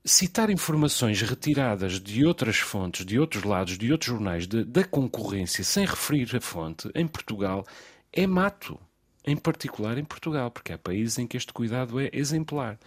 Citar 0.05 0.51
informações 0.51 1.23
retiradas 1.23 1.99
de 1.99 2.27
outras 2.27 2.59
fontes, 2.59 3.07
de 3.07 3.19
outros 3.19 3.43
lados, 3.43 3.79
de 3.79 3.91
outros 3.91 4.11
jornais, 4.11 4.47
de, 4.47 4.63
da 4.63 4.85
concorrência, 4.85 5.65
sem 5.65 5.87
referir 5.87 6.37
a 6.37 6.41
fonte, 6.43 6.91
em 6.95 7.07
Portugal, 7.07 7.67
é 8.13 8.27
mato 8.27 8.79
em 9.27 9.35
particular 9.35 9.97
em 9.97 10.05
Portugal, 10.05 10.51
porque 10.51 10.75
há 10.75 10.79
países 10.79 11.19
em 11.19 11.27
que 11.27 11.39
este 11.39 11.53
cuidado 11.53 11.99
é 11.99 12.11
exemplar. 12.13 12.79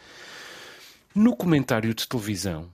No 1.16 1.36
comentário 1.36 1.96
de 1.96 2.08
televisão, 2.08 2.70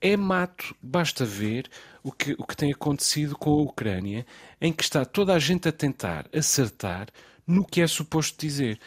é 0.00 0.16
mato, 0.16 0.74
basta 0.80 1.24
ver 1.26 1.68
o 2.06 2.12
que, 2.12 2.36
o 2.38 2.46
que 2.46 2.56
tem 2.56 2.72
acontecido 2.72 3.36
com 3.36 3.50
a 3.50 3.62
Ucrânia, 3.62 4.24
em 4.60 4.72
que 4.72 4.84
está 4.84 5.04
toda 5.04 5.34
a 5.34 5.40
gente 5.40 5.68
a 5.68 5.72
tentar 5.72 6.28
acertar 6.32 7.08
no 7.44 7.64
que 7.64 7.80
é 7.80 7.86
suposto 7.88 8.38
dizer. 8.38 8.78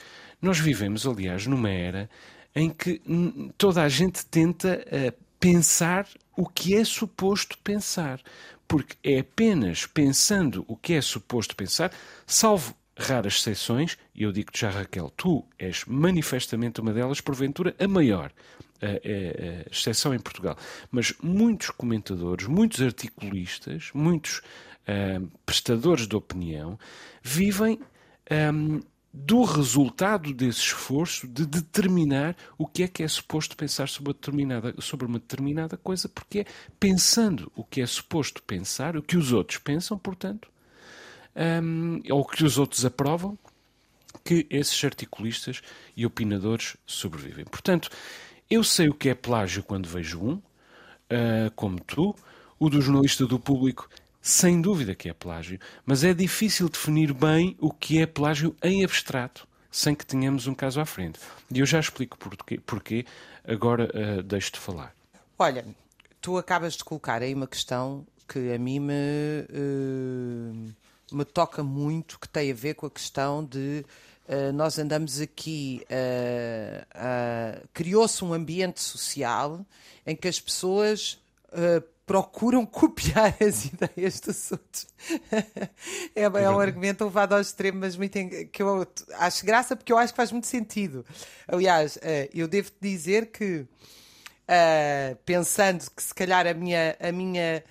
Nós 0.42 0.58
vivemos, 0.58 1.06
aliás, 1.06 1.46
numa 1.46 1.70
era 1.70 2.10
em 2.56 2.70
que 2.70 3.02
toda 3.58 3.84
a 3.84 3.90
gente 3.90 4.26
tenta 4.26 4.86
uh, 4.88 5.24
pensar 5.38 6.08
o 6.36 6.48
que 6.48 6.74
é 6.74 6.86
suposto 6.86 7.58
pensar, 7.58 8.22
porque 8.66 8.96
é 9.04 9.20
apenas 9.20 9.86
pensando 9.86 10.64
o 10.66 10.78
que 10.78 10.94
é 10.94 11.02
suposto 11.02 11.58
pensar, 11.58 11.92
salvo 12.26 12.74
raras 12.98 13.34
exceções, 13.34 13.98
e 14.16 14.24
eu 14.24 14.32
digo-te 14.32 14.62
já, 14.62 14.70
Raquel, 14.70 15.10
tu 15.10 15.46
és 15.58 15.84
manifestamente 15.86 16.80
uma 16.80 16.94
delas, 16.94 17.20
porventura 17.20 17.76
a 17.78 17.88
maior 17.88 18.32
a, 18.82 18.88
a 18.88 19.70
exceção 19.72 20.14
em 20.14 20.20
Portugal. 20.20 20.58
Mas 20.92 21.14
muitos 21.22 21.70
comentadores, 21.72 22.48
muitos 22.48 22.82
articulistas, 22.82 23.90
muitos 23.94 24.40
uh, 24.40 25.30
prestadores 25.46 26.08
de 26.08 26.16
opinião 26.16 26.78
vivem 27.22 27.80
um, 28.54 28.80
do 29.12 29.44
resultado 29.44 30.32
desse 30.34 30.60
esforço 30.60 31.28
de 31.28 31.46
determinar 31.46 32.36
o 32.58 32.68
que 32.68 32.84
é 32.84 32.88
que 32.88 33.02
é 33.02 33.08
suposto 33.08 33.58
pensar 33.58 33.90
sobre, 33.90 34.14
determinada, 34.14 34.76
sobre 34.80 35.08
uma 35.08 35.20
determinada 35.20 35.76
coisa, 35.78 36.08
porque 36.08 36.40
é 36.40 36.46
pensando 36.80 37.52
o 37.56 37.64
que 37.64 37.82
é 37.82 37.86
suposto 37.88 38.44
pensar, 38.44 38.96
o 38.96 39.02
que 39.02 39.18
os 39.18 39.32
outros 39.34 39.58
pensam, 39.58 39.98
portanto, 39.98 40.48
um, 41.64 42.02
ou 42.12 42.24
que 42.24 42.44
os 42.44 42.58
outros 42.58 42.86
aprovam, 42.86 43.38
que 44.24 44.46
esses 44.50 44.84
articulistas 44.84 45.62
e 45.96 46.06
opinadores 46.06 46.78
sobrevivem. 46.86 47.46
Portanto, 47.46 47.90
eu 48.50 48.64
sei 48.64 48.90
o 48.90 48.94
que 48.94 49.10
é 49.10 49.16
plágio 49.16 49.64
quando 49.64 49.88
vejo 49.88 50.20
um, 50.20 50.34
uh, 50.34 51.52
como 51.56 51.80
tu, 51.80 52.16
o 52.58 52.70
do 52.70 52.82
jornalista 52.82 53.26
do 53.26 53.40
público, 53.40 53.90
sem 54.22 54.62
dúvida 54.62 54.96
que 54.96 55.10
é 55.10 55.14
plágio, 55.14 55.60
mas 55.86 56.04
é 56.04 56.14
difícil 56.14 56.68
definir 56.68 57.14
bem 57.14 57.56
o 57.60 57.72
que 57.72 58.02
é 58.02 58.06
plágio 58.06 58.56
em 58.62 58.84
abstrato, 58.84 59.48
sem 59.72 59.94
que 59.94 60.06
tenhamos 60.06 60.48
um 60.48 60.54
caso 60.54 60.82
à 60.82 60.86
frente. 60.86 61.20
E 61.54 61.60
eu 61.60 61.66
já 61.66 61.80
explico 61.80 62.18
porquê, 62.18 62.60
porquê 62.60 63.06
agora 63.48 63.90
uh, 63.94 64.24
deixo-te 64.24 64.60
falar. 64.60 64.94
Olha, 65.38 65.66
tu 66.20 66.38
acabas 66.38 66.74
de 66.74 66.84
colocar 66.84 67.22
aí 67.22 67.34
uma 67.34 67.48
questão 67.48 68.06
que 68.28 68.52
a 68.52 68.58
mim 68.58 68.80
me. 68.80 68.94
Uh 69.50 70.74
me 71.12 71.26
toca 71.26 71.64
muito, 71.64 72.20
que 72.20 72.28
tem 72.28 72.52
a 72.52 72.56
ver 72.56 72.76
com 72.76 72.86
a 72.86 72.90
questão 72.90 73.44
de 73.44 73.86
nós 74.54 74.78
andamos 74.78 75.20
aqui, 75.20 75.82
uh, 75.90 76.84
uh, 76.96 77.68
criou-se 77.74 78.24
um 78.24 78.32
ambiente 78.32 78.80
social 78.80 79.66
em 80.06 80.16
que 80.16 80.28
as 80.28 80.40
pessoas 80.40 81.20
procuram 82.06 82.64
copiar 82.68 83.36
as 83.42 83.66
ideias 83.66 84.20
dos 84.20 84.52
outros. 84.52 84.88
é, 86.16 86.22
é, 86.22 86.50
um 86.50 86.60
argumento 86.60 87.06
levado 87.06 87.34
ao 87.34 87.42
extremo, 87.42 87.80
mas 87.80 87.98
muito 87.98 88.20
que 88.52 88.62
eu 88.62 88.88
acho 89.14 89.46
graça 89.46 89.76
porque 89.76 89.92
eu 89.92 89.98
acho 89.98 90.14
que 90.14 90.18
faz 90.18 90.32
muito 90.32 90.46
sentido. 90.46 91.04
Aliás, 91.48 91.98
eu 92.32 92.48
devo 92.48 92.72
dizer 92.80 93.28
que, 93.28 93.66
pensando 95.26 95.90
que 95.90 96.04
se 96.04 96.14
calhar 96.14 96.46
a 96.46 96.54
minha. 96.54 96.96
A 97.00 97.12
minha 97.12 97.64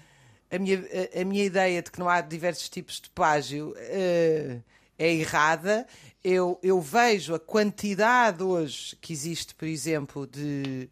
a 0.50 0.58
minha, 0.58 0.78
a, 0.78 1.20
a, 1.20 1.24
minha 1.26 1.44
ideia 1.44 1.82
de 1.82 1.90
que 1.90 1.98
não 1.98 2.08
há 2.08 2.22
diversos 2.22 2.70
tipos 2.70 3.00
de 3.00 3.10
plágio 3.10 3.72
uh, 3.72 4.62
é 4.98 5.12
errada. 5.12 5.86
Eu, 6.30 6.60
eu 6.62 6.78
vejo 6.78 7.34
a 7.34 7.40
quantidade 7.40 8.42
hoje 8.42 8.94
que 9.00 9.14
existe, 9.14 9.54
por 9.54 9.66
exemplo, 9.66 10.26
de, 10.26 10.90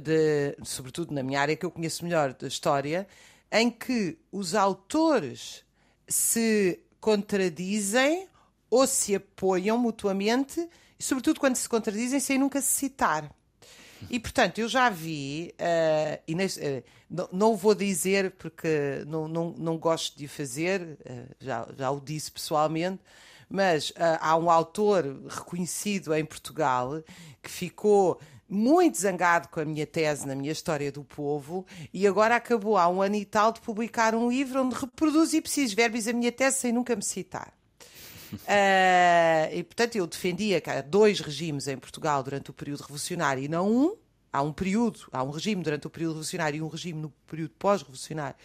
de, 0.00 0.56
sobretudo 0.62 1.12
na 1.12 1.24
minha 1.24 1.40
área 1.40 1.56
que 1.56 1.66
eu 1.66 1.72
conheço 1.72 2.04
melhor 2.04 2.32
da 2.32 2.46
história, 2.46 3.04
em 3.50 3.68
que 3.68 4.16
os 4.30 4.54
autores 4.54 5.64
se 6.06 6.78
contradizem 7.00 8.28
ou 8.70 8.86
se 8.86 9.16
apoiam 9.16 9.76
mutuamente, 9.76 10.68
e 10.96 11.02
sobretudo 11.02 11.40
quando 11.40 11.56
se 11.56 11.68
contradizem 11.68 12.20
sem 12.20 12.38
nunca 12.38 12.60
se 12.60 12.70
citar. 12.70 13.28
E 14.08 14.20
portanto, 14.20 14.60
eu 14.60 14.68
já 14.68 14.88
vi, 14.88 15.52
uh, 15.54 16.22
e 16.28 16.34
uh, 16.34 16.84
não, 17.10 17.28
não 17.32 17.56
vou 17.56 17.74
dizer 17.74 18.30
porque 18.38 19.02
não, 19.08 19.26
não, 19.26 19.50
não 19.58 19.78
gosto 19.78 20.16
de 20.16 20.28
fazer, 20.28 20.80
uh, 20.80 21.34
já, 21.40 21.66
já 21.76 21.90
o 21.90 22.00
disse 22.00 22.30
pessoalmente, 22.30 23.02
mas 23.48 23.92
há 24.20 24.36
um 24.36 24.50
autor 24.50 25.04
reconhecido 25.28 26.12
em 26.14 26.24
Portugal 26.24 27.02
que 27.42 27.50
ficou 27.50 28.20
muito 28.48 28.98
zangado 28.98 29.48
com 29.48 29.60
a 29.60 29.64
minha 29.64 29.86
tese 29.86 30.26
na 30.26 30.34
minha 30.34 30.52
História 30.52 30.92
do 30.92 31.02
Povo 31.02 31.66
e 31.92 32.06
agora 32.06 32.36
acabou 32.36 32.76
há 32.76 32.88
um 32.88 33.02
ano 33.02 33.16
e 33.16 33.24
tal 33.24 33.52
de 33.52 33.60
publicar 33.60 34.14
um 34.14 34.30
livro 34.30 34.62
onde 34.62 34.76
reproduz 34.76 35.34
e 35.34 35.40
preciso 35.40 35.74
verbos 35.74 36.06
a 36.06 36.12
minha 36.12 36.30
tese 36.30 36.58
sem 36.58 36.72
nunca 36.72 36.94
me 36.94 37.02
citar. 37.02 37.52
Uh, 38.32 39.50
e 39.54 39.62
portanto 39.64 39.96
eu 39.96 40.06
defendia 40.06 40.60
que 40.60 40.70
há 40.70 40.80
dois 40.80 41.20
regimes 41.20 41.66
em 41.66 41.76
Portugal 41.76 42.22
durante 42.22 42.50
o 42.50 42.52
período 42.52 42.82
revolucionário 42.82 43.42
e 43.42 43.48
não 43.48 43.68
um. 43.70 43.96
Há 44.32 44.42
um 44.42 44.52
período, 44.52 45.00
há 45.12 45.22
um 45.22 45.30
regime 45.30 45.62
durante 45.62 45.86
o 45.86 45.90
período 45.90 46.10
revolucionário 46.10 46.58
e 46.58 46.62
um 46.62 46.68
regime 46.68 47.00
no 47.00 47.10
período 47.26 47.54
pós-revolucionário. 47.58 48.36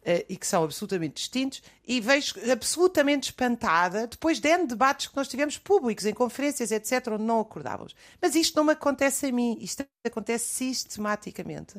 Uh, 0.00 0.24
e 0.30 0.36
que 0.36 0.46
são 0.46 0.64
absolutamente 0.64 1.16
distintos, 1.16 1.62
e 1.86 2.00
vejo 2.00 2.34
absolutamente 2.50 3.28
espantada, 3.28 4.06
depois 4.06 4.40
de 4.40 4.48
N 4.48 4.66
debates 4.66 5.08
que 5.08 5.14
nós 5.14 5.28
tivemos 5.28 5.58
públicos, 5.58 6.06
em 6.06 6.14
conferências, 6.14 6.72
etc., 6.72 7.08
onde 7.12 7.24
não 7.24 7.38
acordávamos. 7.38 7.94
Mas 8.18 8.34
isto 8.34 8.56
não 8.56 8.64
me 8.64 8.72
acontece 8.72 9.26
a 9.26 9.32
mim, 9.32 9.58
isto 9.60 9.84
acontece 10.02 10.46
sistematicamente. 10.46 11.76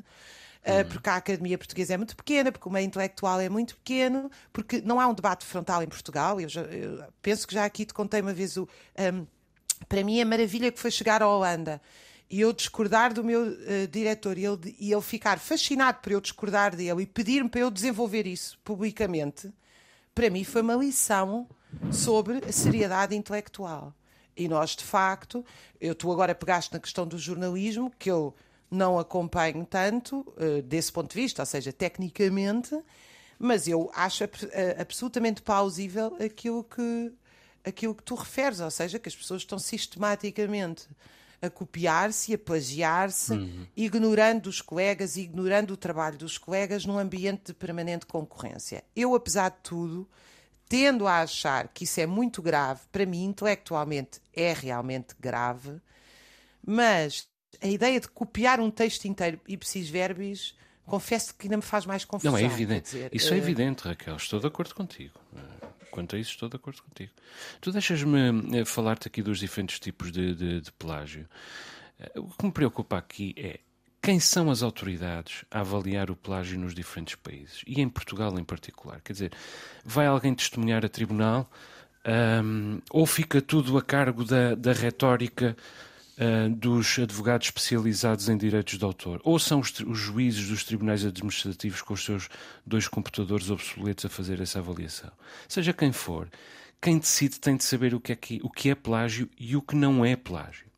Uh, 0.61 0.85
porque 0.87 1.09
a 1.09 1.15
Academia 1.15 1.57
Portuguesa 1.57 1.95
é 1.95 1.97
muito 1.97 2.15
pequena, 2.15 2.51
porque 2.51 2.69
o 2.69 2.71
meio 2.71 2.85
intelectual 2.85 3.39
é 3.39 3.49
muito 3.49 3.75
pequeno, 3.77 4.29
porque 4.53 4.79
não 4.81 4.99
há 4.99 5.07
um 5.07 5.13
debate 5.15 5.43
frontal 5.43 5.81
em 5.81 5.87
Portugal. 5.87 6.39
Eu, 6.39 6.47
já, 6.47 6.61
eu 6.61 7.03
penso 7.23 7.47
que 7.47 7.55
já 7.55 7.65
aqui 7.65 7.83
te 7.85 7.93
contei 7.93 8.21
uma 8.21 8.33
vez 8.33 8.55
o. 8.55 8.69
Um, 8.99 9.25
para 9.89 10.03
mim, 10.03 10.21
a 10.21 10.25
maravilha 10.25 10.71
que 10.71 10.79
foi 10.79 10.91
chegar 10.91 11.23
à 11.23 11.27
Holanda 11.27 11.81
e 12.31 12.39
eu 12.39 12.53
discordar 12.53 13.13
do 13.13 13.25
meu 13.25 13.41
uh, 13.43 13.87
diretor 13.91 14.37
e 14.37 14.45
ele, 14.45 14.75
e 14.79 14.93
ele 14.93 15.01
ficar 15.01 15.37
fascinado 15.37 15.99
por 16.01 16.13
eu 16.13 16.21
discordar 16.21 16.73
dele 16.73 17.03
e 17.03 17.05
pedir-me 17.05 17.49
para 17.49 17.59
eu 17.59 17.69
desenvolver 17.69 18.25
isso 18.25 18.57
publicamente, 18.63 19.51
para 20.15 20.29
mim 20.29 20.45
foi 20.45 20.61
uma 20.61 20.75
lição 20.75 21.45
sobre 21.91 22.37
a 22.47 22.51
seriedade 22.51 23.13
intelectual. 23.13 23.93
E 24.35 24.47
nós, 24.47 24.77
de 24.77 24.83
facto, 24.85 25.45
eu 25.79 25.93
tu 25.93 26.09
agora 26.09 26.33
pegaste 26.33 26.73
na 26.73 26.79
questão 26.79 27.05
do 27.05 27.17
jornalismo, 27.17 27.91
que 27.99 28.09
eu 28.09 28.33
não 28.69 28.97
acompanho 28.97 29.65
tanto 29.65 30.21
uh, 30.37 30.61
desse 30.61 30.89
ponto 30.89 31.13
de 31.13 31.21
vista, 31.21 31.41
ou 31.41 31.45
seja, 31.45 31.73
tecnicamente, 31.73 32.79
mas 33.37 33.67
eu 33.67 33.91
acho 33.93 34.23
uh, 34.23 34.27
absolutamente 34.79 35.41
plausível 35.41 36.15
aquilo 36.23 36.63
que, 36.63 37.11
aquilo 37.65 37.93
que 37.93 38.03
tu 38.03 38.15
referes, 38.15 38.61
ou 38.61 38.71
seja, 38.71 38.97
que 38.97 39.09
as 39.09 39.15
pessoas 39.15 39.41
estão 39.41 39.59
sistematicamente 39.59 40.87
a 41.41 41.49
copiar-se, 41.49 42.33
a 42.33 42.37
plagiar-se, 42.37 43.33
uhum. 43.33 43.65
ignorando 43.75 44.47
os 44.47 44.61
colegas, 44.61 45.17
ignorando 45.17 45.71
o 45.71 45.77
trabalho 45.77 46.17
dos 46.17 46.37
colegas 46.37 46.85
num 46.85 46.97
ambiente 46.97 47.47
de 47.47 47.53
permanente 47.53 48.05
concorrência. 48.05 48.83
Eu, 48.95 49.15
apesar 49.15 49.49
de 49.49 49.57
tudo, 49.63 50.07
tendo 50.69 51.07
a 51.07 51.21
achar 51.21 51.67
que 51.67 51.83
isso 51.83 51.99
é 51.99 52.05
muito 52.05 52.41
grave, 52.41 52.81
para 52.91 53.05
mim, 53.05 53.23
intelectualmente, 53.23 54.21
é 54.33 54.53
realmente 54.53 55.15
grave, 55.19 55.81
mas 56.65 57.27
a 57.59 57.67
ideia 57.67 57.99
de 57.99 58.07
copiar 58.07 58.59
um 58.59 58.69
texto 58.69 59.05
inteiro 59.05 59.39
ipsis 59.47 59.89
verbis, 59.89 60.55
confesso 60.85 61.33
que 61.35 61.47
ainda 61.47 61.57
me 61.57 61.63
faz 61.63 61.85
mais 61.85 62.05
confusão. 62.05 62.33
Não, 62.33 62.39
é 62.39 62.43
evidente. 62.43 62.91
Dizer, 62.91 63.09
Isso 63.13 63.33
é 63.33 63.37
uh, 63.37 63.39
evidente, 63.39 63.83
Raquel. 63.83 64.15
Estou 64.15 64.39
de 64.39 64.47
acordo 64.47 64.75
contigo. 64.75 65.20
Quanto 65.91 66.15
a 66.15 66.19
isso, 66.19 66.31
estou 66.31 66.49
de 66.49 66.55
acordo 66.55 66.81
contigo. 66.81 67.11
Tu 67.59 67.71
deixas-me 67.71 68.61
uh, 68.61 68.65
falar-te 68.65 69.07
aqui 69.07 69.21
dos 69.21 69.39
diferentes 69.39 69.79
tipos 69.79 70.11
de, 70.11 70.33
de, 70.33 70.61
de 70.61 70.71
plágio. 70.71 71.27
Uh, 72.15 72.21
o 72.21 72.29
que 72.29 72.45
me 72.45 72.51
preocupa 72.51 72.97
aqui 72.97 73.35
é 73.37 73.59
quem 74.01 74.19
são 74.19 74.49
as 74.49 74.63
autoridades 74.63 75.45
a 75.51 75.59
avaliar 75.59 76.09
o 76.09 76.15
plágio 76.15 76.57
nos 76.57 76.73
diferentes 76.73 77.15
países 77.15 77.61
e 77.67 77.79
em 77.79 77.87
Portugal 77.87 78.37
em 78.39 78.43
particular. 78.43 78.99
Quer 79.01 79.13
dizer, 79.13 79.31
vai 79.85 80.07
alguém 80.07 80.33
testemunhar 80.33 80.83
a 80.83 80.89
tribunal 80.89 81.47
um, 82.43 82.79
ou 82.89 83.05
fica 83.05 83.41
tudo 83.41 83.77
a 83.77 83.81
cargo 83.81 84.25
da, 84.25 84.55
da 84.55 84.73
retórica 84.73 85.55
uh, 86.21 86.49
dos 86.55 86.99
advogados 86.99 87.47
especializados 87.47 88.29
em 88.29 88.37
direitos 88.37 88.77
de 88.77 88.85
autor? 88.85 89.19
Ou 89.23 89.39
são 89.39 89.59
os, 89.59 89.71
os, 89.79 89.97
juízes 89.97 90.47
dos 90.47 90.63
tribunais 90.63 91.03
administrativos 91.03 91.81
com 91.81 91.93
os 91.93 92.05
seus 92.05 92.29
dois 92.65 92.87
computadores 92.87 93.49
obsoletos 93.49 94.05
a 94.05 94.09
fazer 94.09 94.39
essa 94.39 94.59
avaliação? 94.59 95.11
Seja 95.47 95.73
quem 95.73 95.91
for, 95.91 96.29
quem 96.81 96.99
decide 96.99 97.39
tem 97.39 97.57
de 97.57 97.63
saber 97.63 97.93
o 97.93 97.99
que 97.99 98.11
é, 98.11 98.15
que, 98.15 98.39
o 98.43 98.49
que 98.49 98.69
é 98.69 98.75
plágio 98.75 99.29
e 99.39 99.55
o 99.55 99.61
que 99.61 99.75
não 99.75 100.05
é 100.05 100.15
plágio. 100.15 100.71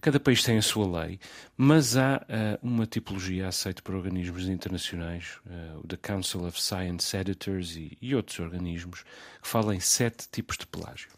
Cada 0.00 0.20
país 0.20 0.42
tem 0.42 0.58
a 0.58 0.62
sua 0.62 1.02
lei, 1.02 1.18
mas 1.56 1.96
há 1.96 2.18
uh, 2.18 2.58
uma 2.66 2.86
tipologia 2.86 3.48
aceita 3.48 3.80
por 3.80 3.94
organismos 3.94 4.46
internacionais, 4.46 5.38
uh, 5.46 5.80
o 5.82 5.86
The 5.86 5.96
Council 5.96 6.44
of 6.44 6.60
Science 6.60 7.16
Editors 7.16 7.74
e, 7.74 7.96
e, 8.02 8.14
outros 8.14 8.38
organismos, 8.38 9.02
que 9.40 9.48
falam 9.48 9.72
em 9.72 9.80
sete 9.80 10.28
tipos 10.30 10.58
de 10.58 10.66
plágio. 10.66 11.08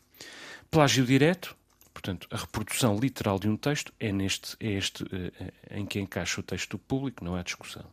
Plágio 0.70 1.04
direto, 1.04 1.56
portanto, 1.96 2.28
a 2.30 2.36
reprodução 2.36 2.98
literal 2.98 3.38
de 3.38 3.48
um 3.48 3.56
texto, 3.56 3.90
é, 3.98 4.12
neste, 4.12 4.54
é 4.60 4.72
este 4.72 5.02
uh, 5.02 5.08
em 5.70 5.86
que 5.86 5.98
encaixa 5.98 6.40
o 6.40 6.42
texto 6.42 6.76
público, 6.76 7.24
não 7.24 7.34
há 7.34 7.42
discussão. 7.42 7.86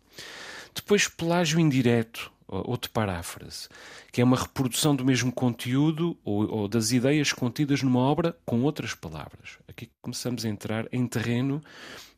Depois, 0.75 1.07
plágio 1.07 1.57
indireto, 1.57 2.29
ou 2.45 2.75
de 2.75 2.89
paráfrase, 2.89 3.69
que 4.11 4.19
é 4.19 4.23
uma 4.23 4.37
reprodução 4.37 4.95
do 4.95 5.05
mesmo 5.05 5.31
conteúdo 5.31 6.17
ou, 6.23 6.47
ou, 6.51 6.67
das 6.67 6.91
ideias 6.91 7.31
contidas 7.31 7.81
numa 7.81 8.01
obra 8.01 8.37
com 8.45 8.61
outras 8.61 8.93
palavras. 8.93 9.57
Aqui 9.67 9.89
começamos 10.01 10.45
a 10.45 10.49
entrar 10.49 10.85
em 10.91 11.07
terreno 11.07 11.63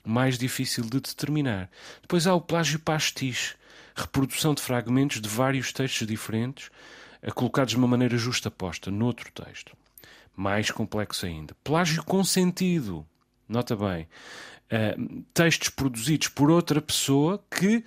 mais 0.04 0.38
difícil 0.38 0.84
de 0.84 1.00
determinar. 1.00 1.70
Depois 2.02 2.28
há 2.28 2.34
o 2.34 2.42
plágio 2.42 2.80
pastiche, 2.80 3.56
reprodução 3.96 4.54
de 4.54 4.62
fragmentos 4.62 5.22
de 5.22 5.30
vários 5.30 5.72
textos 5.72 6.06
diferentes, 6.06 6.70
colocados 7.34 7.72
de 7.72 7.78
uma 7.78 7.88
maneira 7.88 8.18
justaposta 8.18 8.92
noutro 8.92 9.32
texto. 9.32 9.78
Mais 10.36 10.70
complexo 10.70 11.26
ainda. 11.26 11.56
Plágio 11.64 12.04
consentido. 12.04 13.06
Nota 13.48 13.76
bem. 13.76 14.08
Uh, 14.66 15.24
textos 15.34 15.70
produzidos 15.70 16.28
por 16.28 16.50
outra 16.50 16.82
pessoa 16.82 17.44
que 17.50 17.78
uh, 17.78 17.84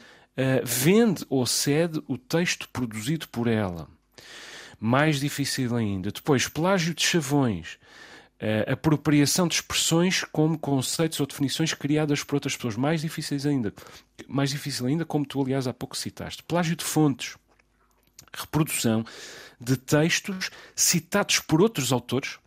vende 0.64 1.24
ou 1.28 1.44
cede 1.44 2.02
o 2.06 2.16
texto 2.16 2.68
produzido 2.68 3.28
por 3.28 3.46
ela. 3.46 3.88
Mais 4.80 5.18
difícil 5.18 5.74
ainda. 5.76 6.10
Depois, 6.10 6.48
plágio 6.48 6.94
de 6.94 7.02
chavões. 7.02 7.78
Uh, 8.40 8.70
apropriação 8.72 9.48
de 9.48 9.56
expressões 9.56 10.22
como 10.22 10.56
conceitos 10.56 11.18
ou 11.18 11.26
definições 11.26 11.74
criadas 11.74 12.22
por 12.22 12.36
outras 12.36 12.54
pessoas. 12.54 12.76
Mais 12.76 13.00
difíceis 13.00 13.44
ainda. 13.44 13.74
Mais 14.28 14.50
difícil 14.50 14.86
ainda, 14.86 15.04
como 15.04 15.26
tu, 15.26 15.42
aliás, 15.42 15.66
há 15.66 15.74
pouco 15.74 15.96
citaste. 15.96 16.44
Plágio 16.44 16.76
de 16.76 16.84
fontes. 16.84 17.36
Reprodução 18.32 19.04
de 19.60 19.76
textos 19.76 20.50
citados 20.74 21.40
por 21.40 21.60
outros 21.60 21.92
autores 21.92 22.38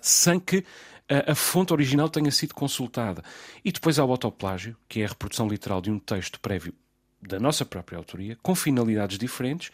sem 0.00 0.38
que 0.38 0.64
a, 1.08 1.32
a, 1.32 1.34
fonte 1.34 1.72
original 1.72 2.08
tenha 2.08 2.30
sido 2.30 2.54
consultada. 2.54 3.22
E 3.64 3.72
depois 3.72 3.98
há 3.98 4.04
o 4.04 4.10
autoplágio, 4.10 4.76
que 4.88 5.00
é 5.00 5.04
a 5.04 5.08
reprodução 5.08 5.48
literal 5.48 5.80
de 5.80 5.90
um 5.90 5.98
texto 5.98 6.38
prévio 6.40 6.74
da 7.20 7.40
nossa 7.40 7.64
própria 7.64 7.96
autoria, 7.96 8.36
com 8.42 8.54
finalidades 8.54 9.18
diferentes, 9.18 9.70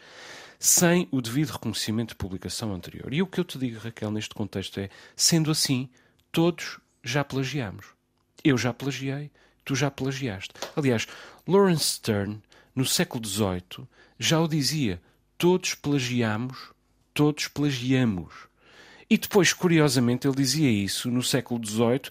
sem 0.59 1.09
o 1.11 1.21
devido 1.21 1.51
reconhecimento 1.51 2.11
de 2.11 2.15
publicação 2.17 2.73
anterior. 2.73 3.13
E 3.13 3.23
o 3.23 3.27
que 3.27 3.41
eu 3.41 3.45
te 3.45 3.59
digo, 3.59 3.81
Raquel, 3.81 4.11
neste 4.11 4.35
contexto 4.35 4.79
é: 4.79 4.89
sendo 5.17 5.51
assim, 5.51 5.89
todos 6.31 6.79
já 7.03 7.25
plagiamos. 7.25 7.87
Eu 8.45 8.57
já 8.57 8.73
plagiei, 8.73 9.31
tu 9.65 9.75
já 9.75 9.91
plagiaste. 9.91 10.53
Aliás, 10.77 11.07
Lawrence 11.47 11.95
Stern, 11.95 12.41
no 12.75 12.85
século 12.85 13.27
XVIII, 13.27 13.87
já 14.19 14.41
o 14.41 14.47
dizia: 14.47 15.01
todos 15.41 15.75
plagiamos, 15.75 16.71
todos 17.15 17.49
plagiamos. 17.49 18.35
E 19.09 19.17
depois, 19.17 19.55
curiosamente, 19.55 20.29
ele 20.29 20.37
dizia 20.37 20.71
isso 20.71 21.11
no 21.11 21.23
século 21.23 21.67
XVIII 21.67 22.11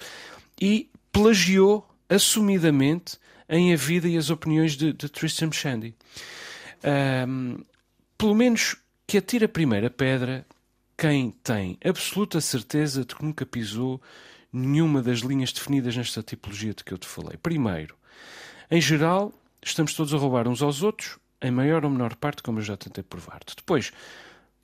e 0.60 0.90
plagiou 1.12 1.88
assumidamente 2.10 3.20
em 3.48 3.72
A 3.72 3.78
Vida 3.78 4.10
e 4.10 4.18
as 4.18 4.32
Opiniões 4.32 4.76
de, 4.76 4.92
de 4.92 5.08
Tristram 5.08 5.52
Shandy. 5.52 5.94
Um, 7.28 7.64
pelo 8.18 8.34
menos 8.34 8.76
que 9.06 9.20
atire 9.20 9.46
a 9.46 9.50
primeira 9.50 9.92
pedra 9.92 10.44
quem 10.98 11.30
tem 11.44 11.78
absoluta 11.86 12.42
certeza 12.42 13.06
de 13.06 13.16
que 13.16 13.24
nunca 13.24 13.46
pisou 13.46 14.02
nenhuma 14.52 15.04
das 15.04 15.20
linhas 15.20 15.54
definidas 15.54 15.96
nesta 15.96 16.24
tipologia 16.24 16.74
de 16.74 16.84
que 16.84 16.92
eu 16.92 16.98
te 16.98 17.08
falei. 17.08 17.38
Primeiro, 17.38 17.96
em 18.72 18.82
geral, 18.82 19.32
estamos 19.62 19.94
todos 19.94 20.16
a 20.16 20.18
roubar 20.18 20.48
uns 20.48 20.64
aos 20.64 20.82
outros, 20.82 21.20
em 21.42 21.52
maior 21.52 21.84
ou 21.86 21.92
menor 21.92 22.16
parte, 22.16 22.44
como 22.44 22.60
eu 22.60 22.64
já 22.64 22.76
tentei 22.78 23.04
provar-te. 23.04 23.56
Depois, 23.56 23.92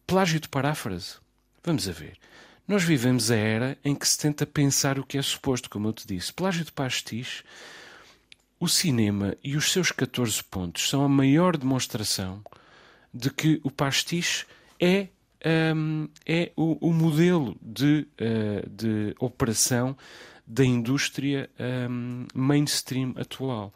plágio 0.06 0.40
de 0.40 0.50
paráfrase. 0.50 1.16
Vamos 1.64 1.88
a 1.88 1.92
ver. 1.92 2.18
Nós 2.68 2.84
vivemos 2.84 3.30
a 3.30 3.36
era 3.36 3.78
em 3.84 3.94
que 3.94 4.08
se 4.08 4.18
tenta 4.18 4.46
pensar 4.46 4.98
o 4.98 5.06
que 5.06 5.18
é 5.18 5.22
suposto, 5.22 5.70
como 5.70 5.88
eu 5.88 5.94
te 5.94 6.08
disse. 6.08 6.34
Plágio 6.34 6.66
de 6.66 6.72
pastiche 6.72 7.44
o 8.60 8.68
cinema 8.68 9.36
e 9.44 9.56
os 9.56 9.72
seus 9.72 9.92
14 9.92 10.44
pontos 10.46 10.90
são 10.90 11.04
a 11.04 11.10
maior 11.10 11.58
demonstração 11.58 12.42
de 13.14 13.30
que 13.30 13.60
o 13.64 13.72
pastiche 13.72 14.46
é, 14.80 15.08
um, 15.76 16.08
é 16.26 16.52
o, 16.56 16.90
o, 16.90 16.94
modelo 16.94 17.56
de, 17.62 18.08
uh, 18.20 18.70
de 18.70 19.16
operação 19.20 19.96
da 20.48 20.64
indústria 20.64 21.50
um, 21.90 22.26
mainstream 22.34 23.14
atual. 23.18 23.74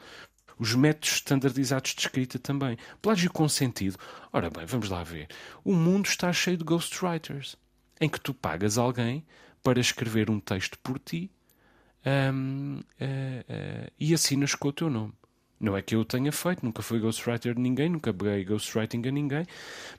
Os 0.60 0.76
métodos 0.76 1.14
standardizados 1.16 1.96
de 1.96 2.02
escrita 2.02 2.38
também. 2.38 2.78
Plágio 3.02 3.32
consentido. 3.32 3.98
Ora 4.32 4.50
bem, 4.50 4.66
vamos 4.66 4.90
lá 4.90 5.04
ver. 5.04 5.30
O 5.64 5.74
mundo 5.74 6.06
está 6.06 6.32
cheio 6.34 6.58
de 6.58 6.66
ghostwriters, 6.66 7.56
em 8.00 8.10
que 8.10 8.20
tu 8.20 8.34
pagas 8.34 8.78
alguém 8.78 9.26
para 9.64 9.80
escrever 9.80 10.30
um 10.30 10.40
texto 10.40 10.78
por 10.80 11.00
ti 11.00 11.32
um, 12.06 12.80
uh, 12.80 12.82
uh, 12.82 13.92
e 13.98 14.14
assinas 14.14 14.54
com 14.54 14.68
o 14.68 14.74
teu 14.74 14.90
nome. 14.90 15.14
Não 15.60 15.76
é 15.76 15.82
que 15.82 15.96
eu 15.96 16.06
tenha 16.06 16.32
feito, 16.32 16.66
nunca 16.66 16.82
fui 16.82 17.00
ghostwriter 17.00 17.54
de 17.54 17.62
ninguém, 17.62 17.90
nunca 17.90 18.14
peguei 18.14 18.46
ghostwriting 18.46 19.08
a 19.08 19.12
ninguém, 19.12 19.46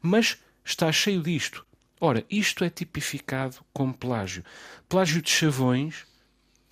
mas 0.01 0.39
está 0.65 0.91
cheio 0.91 1.23
disto. 1.23 1.67
Ora, 2.01 2.25
isto 2.31 2.65
é 2.65 2.71
tipificado 2.71 3.57
como 3.73 3.93
plágio. 3.93 4.43
Plágio 4.89 5.21
de 5.21 5.31
chavões 5.31 6.07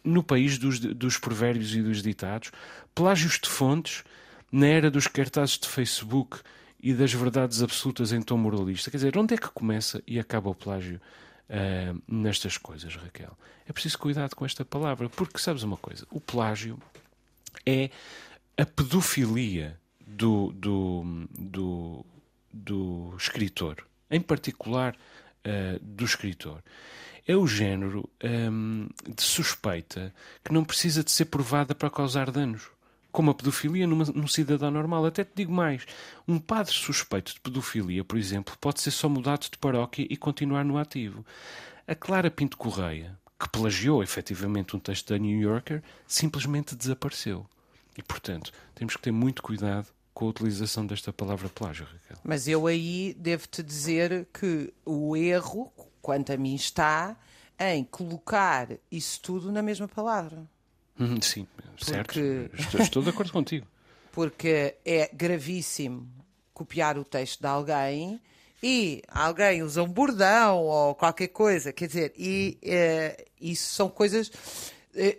no 0.08 0.22
país 0.22 0.58
dos, 0.58 0.80
dos 0.80 1.18
provérbios 1.18 1.74
e 1.74 1.82
dos 1.82 2.02
ditados, 2.02 2.50
plágios 2.94 3.38
de 3.38 3.48
fontes 3.48 4.02
na 4.50 4.66
era 4.66 4.90
dos 4.90 5.06
cartazes 5.06 5.58
de 5.58 5.68
Facebook 5.68 6.38
e 6.80 6.94
das 6.94 7.12
verdades 7.12 7.62
absolutas 7.62 8.12
em 8.12 8.22
tom 8.22 8.38
moralista. 8.38 8.90
Quer 8.90 8.96
dizer, 8.98 9.18
onde 9.18 9.34
é 9.34 9.38
que 9.38 9.50
começa 9.50 10.02
e 10.06 10.18
acaba 10.18 10.48
o 10.48 10.54
plágio 10.54 11.00
uh, 11.48 12.02
nestas 12.06 12.56
coisas, 12.56 12.94
Raquel? 12.96 13.36
É 13.66 13.72
preciso 13.72 13.98
cuidado 13.98 14.34
com 14.34 14.46
esta 14.46 14.64
palavra, 14.64 15.08
porque 15.08 15.38
sabes 15.38 15.62
uma 15.62 15.76
coisa: 15.76 16.06
o 16.10 16.20
plágio 16.20 16.78
é 17.66 17.90
a 18.56 18.64
pedofilia 18.64 19.78
do, 20.06 20.52
do, 20.52 21.28
do, 21.38 22.06
do 22.52 23.14
escritor, 23.18 23.84
em 24.10 24.20
particular 24.20 24.96
uh, 25.48 25.78
do 25.82 26.04
escritor. 26.04 26.62
É 27.26 27.36
o 27.36 27.46
género 27.46 28.08
um, 28.24 28.88
de 29.06 29.22
suspeita 29.22 30.14
que 30.44 30.52
não 30.52 30.64
precisa 30.64 31.02
de 31.02 31.10
ser 31.10 31.26
provada 31.26 31.74
para 31.74 31.90
causar 31.90 32.30
danos 32.30 32.70
como 33.10 33.30
a 33.30 33.34
pedofilia 33.34 33.86
numa, 33.86 34.04
num 34.04 34.28
cidadão 34.28 34.70
normal. 34.70 35.04
Até 35.06 35.24
te 35.24 35.32
digo 35.34 35.52
mais: 35.52 35.86
um 36.26 36.38
padre 36.38 36.72
suspeito 36.72 37.34
de 37.34 37.40
pedofilia, 37.40 38.04
por 38.04 38.18
exemplo, 38.18 38.56
pode 38.60 38.80
ser 38.80 38.90
só 38.90 39.08
mudado 39.08 39.48
de 39.50 39.58
paróquia 39.58 40.06
e 40.08 40.16
continuar 40.16 40.64
no 40.64 40.78
ativo. 40.78 41.24
A 41.86 41.94
Clara 41.94 42.30
Pinto 42.30 42.56
Correia, 42.56 43.18
que 43.38 43.48
plagiou 43.48 44.02
efetivamente 44.02 44.76
um 44.76 44.78
texto 44.78 45.08
da 45.08 45.18
New 45.18 45.40
Yorker, 45.40 45.82
simplesmente 46.06 46.76
desapareceu. 46.76 47.46
E, 47.96 48.02
portanto, 48.02 48.52
temos 48.74 48.94
que 48.94 49.02
ter 49.02 49.10
muito 49.10 49.42
cuidado 49.42 49.88
com 50.18 50.26
a 50.26 50.30
utilização 50.30 50.84
desta 50.84 51.12
palavra 51.12 51.48
plágio, 51.48 51.86
Raquel. 51.86 52.16
Mas 52.24 52.48
eu 52.48 52.66
aí 52.66 53.14
devo-te 53.16 53.62
dizer 53.62 54.26
que 54.34 54.74
o 54.84 55.16
erro, 55.16 55.72
quanto 56.02 56.32
a 56.32 56.36
mim, 56.36 56.56
está 56.56 57.16
em 57.56 57.84
colocar 57.84 58.66
isso 58.90 59.20
tudo 59.20 59.52
na 59.52 59.62
mesma 59.62 59.86
palavra. 59.86 60.44
Hum, 60.98 61.22
sim, 61.22 61.46
certo. 61.80 62.06
Porque... 62.06 62.50
Estou, 62.52 62.80
estou 62.80 63.02
de 63.04 63.10
acordo 63.10 63.30
contigo. 63.30 63.64
Porque 64.10 64.74
é 64.84 65.08
gravíssimo 65.12 66.10
copiar 66.52 66.98
o 66.98 67.04
texto 67.04 67.38
de 67.38 67.46
alguém 67.46 68.20
e 68.60 69.02
alguém 69.06 69.62
usa 69.62 69.84
um 69.84 69.88
bordão 69.88 70.64
ou 70.64 70.96
qualquer 70.96 71.28
coisa, 71.28 71.72
quer 71.72 71.86
dizer, 71.86 72.12
e 72.18 72.58
uh, 72.64 73.24
isso 73.40 73.72
são 73.72 73.88
coisas 73.88 74.32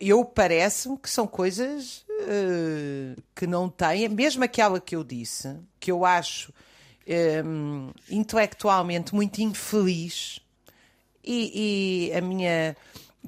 eu 0.02 0.26
parece-me 0.26 0.98
que 0.98 1.10
são 1.10 1.26
coisas 1.26 2.04
uh, 2.20 3.22
que 3.36 3.48
não 3.48 3.70
têm, 3.70 4.10
mesmo 4.10 4.44
aquela 4.44 4.80
que 4.80 4.96
eu 4.96 5.04
disse, 5.04 5.56
que 5.80 5.92
eu 5.92 6.06
acho 6.06 6.54
um, 7.46 7.92
intelectualmente 8.10 9.16
muito 9.16 9.40
infeliz, 9.40 10.40
e, 11.24 12.10
e, 12.12 12.18
a 12.18 12.22
minha. 12.22 12.76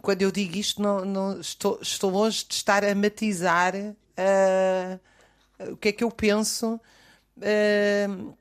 Quando 0.02 0.22
eu 0.22 0.32
digo 0.32 0.56
isto, 0.56 0.82
não, 0.82 1.06
não 1.06 1.40
estou, 1.40 1.78
estou 1.82 2.10
longe 2.10 2.46
de 2.48 2.56
estar 2.56 2.84
a 2.84 2.96
matizar 2.96 3.76
uh, 3.76 5.72
o 5.72 5.78
que 5.78 5.90
é 5.90 5.92
que 5.92 6.04
eu 6.04 6.10
penso. 6.10 6.80
Uh, 7.38 8.34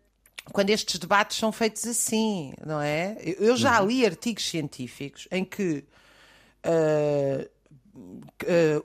quando 0.52 0.70
estes 0.70 0.98
debates 0.98 1.36
são 1.36 1.52
feitos 1.52 1.86
assim, 1.86 2.54
não 2.64 2.80
é? 2.80 3.16
Eu 3.38 3.56
já 3.56 3.80
uhum. 3.80 3.88
li 3.88 4.06
artigos 4.06 4.48
científicos 4.48 5.28
em 5.30 5.44
que 5.44 5.84
uh, 6.64 7.50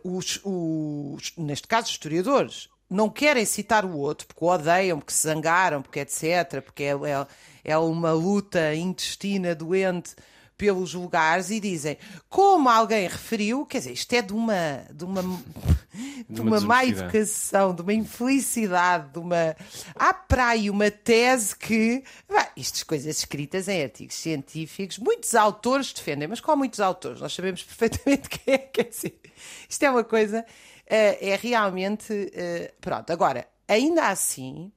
os, 0.04 0.40
os, 0.44 1.34
neste 1.38 1.68
caso, 1.68 1.90
historiadores 1.90 2.70
não 2.90 3.10
querem 3.10 3.46
citar 3.46 3.86
o 3.86 3.98
outro 3.98 4.28
porque 4.28 4.44
o 4.44 4.48
odeiam, 4.48 5.00
porque 5.00 5.14
se 5.14 5.28
zangaram, 5.28 5.82
porque 5.82 6.00
etc., 6.00 6.62
porque 6.62 6.84
é, 6.84 6.92
é, 6.92 7.28
é 7.64 7.78
uma 7.78 8.12
luta 8.12 8.76
intestina 8.76 9.56
doente 9.56 10.16
pelos 10.58 10.94
lugares 10.94 11.50
e 11.50 11.60
dizem, 11.60 11.98
como 12.30 12.70
alguém 12.70 13.08
referiu, 13.08 13.66
quer 13.66 13.80
dizer, 13.80 13.92
isto 13.92 14.14
é 14.14 14.22
de 14.22 14.34
uma, 14.34 14.86
de 14.92 15.04
uma, 15.04 15.22
de 16.30 16.42
uma, 16.42 16.58
uma 16.58 16.62
má 16.62 16.86
educação, 16.86 17.74
de 17.74 17.82
uma 17.82 17.94
infelicidade, 17.94 19.10
de 19.12 19.20
uma. 19.20 19.56
Há 19.96 20.14
para 20.14 20.50
aí 20.50 20.70
uma 20.70 20.92
tese 20.92 21.56
que. 21.56 22.04
Bah, 22.30 22.52
estas 22.58 22.84
coisas 22.84 23.18
escritas 23.18 23.68
em 23.68 23.84
artigos 23.84 24.16
científicos, 24.16 24.98
muitos 24.98 25.36
autores 25.36 25.94
defendem, 25.94 26.28
mas 26.28 26.40
qual 26.40 26.58
muitos 26.58 26.80
autores? 26.80 27.22
Nós 27.22 27.34
sabemos 27.34 27.64
perfeitamente 27.66 28.30
quem 28.30 28.54
é, 28.54 28.58
quer 28.58 28.84
dizer, 28.84 29.20
isto 29.70 29.84
é 29.84 29.90
uma 29.90 30.04
coisa. 30.04 30.46
Uh, 30.86 31.18
é 31.20 31.40
realmente. 31.42 32.14
Uh, 32.14 32.74
pronto, 32.80 33.12
agora, 33.12 33.48
ainda 33.68 34.08
assim. 34.08 34.72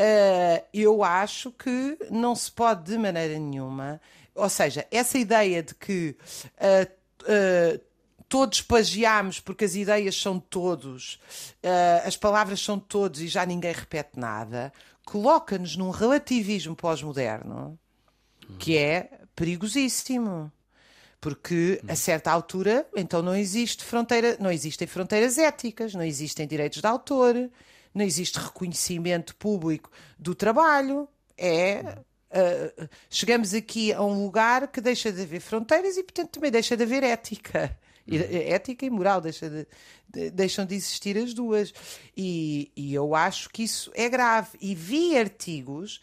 Uh, 0.00 0.62
eu 0.72 1.02
acho 1.02 1.50
que 1.50 1.98
não 2.08 2.32
se 2.36 2.52
pode 2.52 2.92
de 2.92 2.96
maneira 2.96 3.36
nenhuma 3.36 4.00
ou 4.38 4.48
seja, 4.48 4.86
essa 4.90 5.18
ideia 5.18 5.62
de 5.62 5.74
que 5.74 6.16
uh, 6.54 7.80
todos 8.28 8.60
plagiamos 8.60 9.40
porque 9.40 9.64
as 9.64 9.74
ideias 9.74 10.20
são 10.20 10.38
todos, 10.38 11.14
uh, 11.64 12.06
as 12.06 12.16
palavras 12.16 12.60
são 12.60 12.78
todos 12.78 13.20
e 13.20 13.28
já 13.28 13.46
ninguém 13.46 13.72
repete 13.72 14.18
nada, 14.18 14.72
coloca-nos 15.04 15.76
num 15.76 15.90
relativismo 15.90 16.76
pós-moderno 16.76 17.78
que 18.58 18.76
é 18.76 19.10
perigosíssimo. 19.34 20.52
Porque 21.20 21.82
a 21.88 21.96
certa 21.96 22.30
altura, 22.30 22.86
então 22.94 23.20
não 23.22 23.34
existe 23.34 23.84
fronteira, 23.84 24.36
não 24.38 24.52
existem 24.52 24.86
fronteiras 24.86 25.36
éticas, 25.36 25.92
não 25.92 26.04
existem 26.04 26.46
direitos 26.46 26.80
de 26.80 26.86
autor, 26.86 27.34
não 27.92 28.04
existe 28.04 28.38
reconhecimento 28.38 29.34
público 29.34 29.90
do 30.18 30.34
trabalho. 30.34 31.08
É 31.36 31.98
Uh, 32.30 32.86
chegamos 33.08 33.54
aqui 33.54 33.90
a 33.90 34.02
um 34.02 34.22
lugar 34.22 34.68
que 34.68 34.82
deixa 34.82 35.10
de 35.10 35.22
haver 35.22 35.40
fronteiras 35.40 35.96
e, 35.96 36.02
portanto, 36.02 36.28
também 36.28 36.50
deixa 36.50 36.76
de 36.76 36.82
haver 36.82 37.02
ética. 37.02 37.74
Uhum. 38.10 38.18
Ética 38.20 38.86
e 38.86 38.90
moral 38.90 39.20
deixa 39.20 39.48
de, 39.50 39.66
de, 40.08 40.30
deixam 40.30 40.64
de 40.64 40.74
existir 40.74 41.16
as 41.18 41.34
duas. 41.34 41.72
E, 42.16 42.70
e 42.76 42.94
eu 42.94 43.14
acho 43.14 43.50
que 43.50 43.62
isso 43.62 43.90
é 43.94 44.08
grave. 44.08 44.50
E 44.60 44.74
vi 44.74 45.16
artigos 45.16 46.00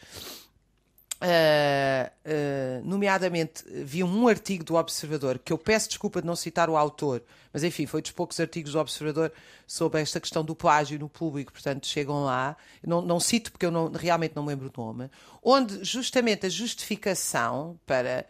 Uh, 1.16 2.12
uh, 2.30 2.86
nomeadamente, 2.86 3.64
vi 3.84 4.04
um 4.04 4.28
artigo 4.28 4.66
do 4.66 4.76
Observador, 4.76 5.40
que 5.40 5.54
eu 5.54 5.58
peço 5.58 5.88
desculpa 5.88 6.20
de 6.20 6.28
não 6.28 6.36
citar 6.36 6.70
o 6.70 6.76
autor, 6.76 7.24
mas 7.54 7.64
enfim, 7.64 7.86
foi 7.86 8.02
dos 8.02 8.12
poucos 8.12 8.38
artigos 8.38 8.74
do 8.74 8.80
Observador 8.80 9.32
sobre 9.66 10.02
esta 10.02 10.20
questão 10.20 10.44
do 10.44 10.54
plágio 10.54 11.00
no 11.00 11.08
público, 11.08 11.54
portanto, 11.54 11.88
chegam 11.88 12.26
lá. 12.26 12.58
Não, 12.86 13.02
não 13.02 13.20
cito 13.20 13.50
porque 13.50 13.66
eu 13.66 13.72
não, 13.72 13.90
realmente 13.92 14.36
não 14.36 14.44
me 14.44 14.50
lembro 14.50 14.70
o 14.76 14.82
nome, 14.82 15.10
onde 15.42 15.84
justamente 15.86 16.46
a 16.46 16.50
justificação 16.50 17.80
para 17.86 18.26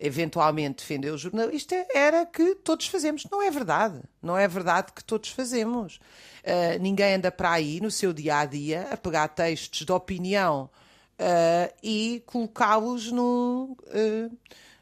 eventualmente 0.00 0.78
defender 0.78 1.10
o 1.10 1.18
jornalista 1.18 1.86
era 1.94 2.24
que 2.24 2.54
todos 2.54 2.86
fazemos. 2.88 3.26
Não 3.30 3.42
é 3.42 3.50
verdade. 3.50 4.00
Não 4.22 4.36
é 4.36 4.48
verdade 4.48 4.92
que 4.94 5.04
todos 5.04 5.28
fazemos. 5.28 6.00
Uh, 6.42 6.80
ninguém 6.80 7.14
anda 7.14 7.30
para 7.30 7.52
aí 7.52 7.80
no 7.80 7.90
seu 7.90 8.12
dia 8.12 8.38
a 8.38 8.46
dia 8.46 8.88
a 8.90 8.96
pegar 8.96 9.28
textos 9.28 9.84
de 9.84 9.92
opinião 9.92 10.70
uh, 11.20 11.74
e 11.82 12.22
colocá-los 12.24 13.12
num, 13.12 13.76
uh, 13.78 14.38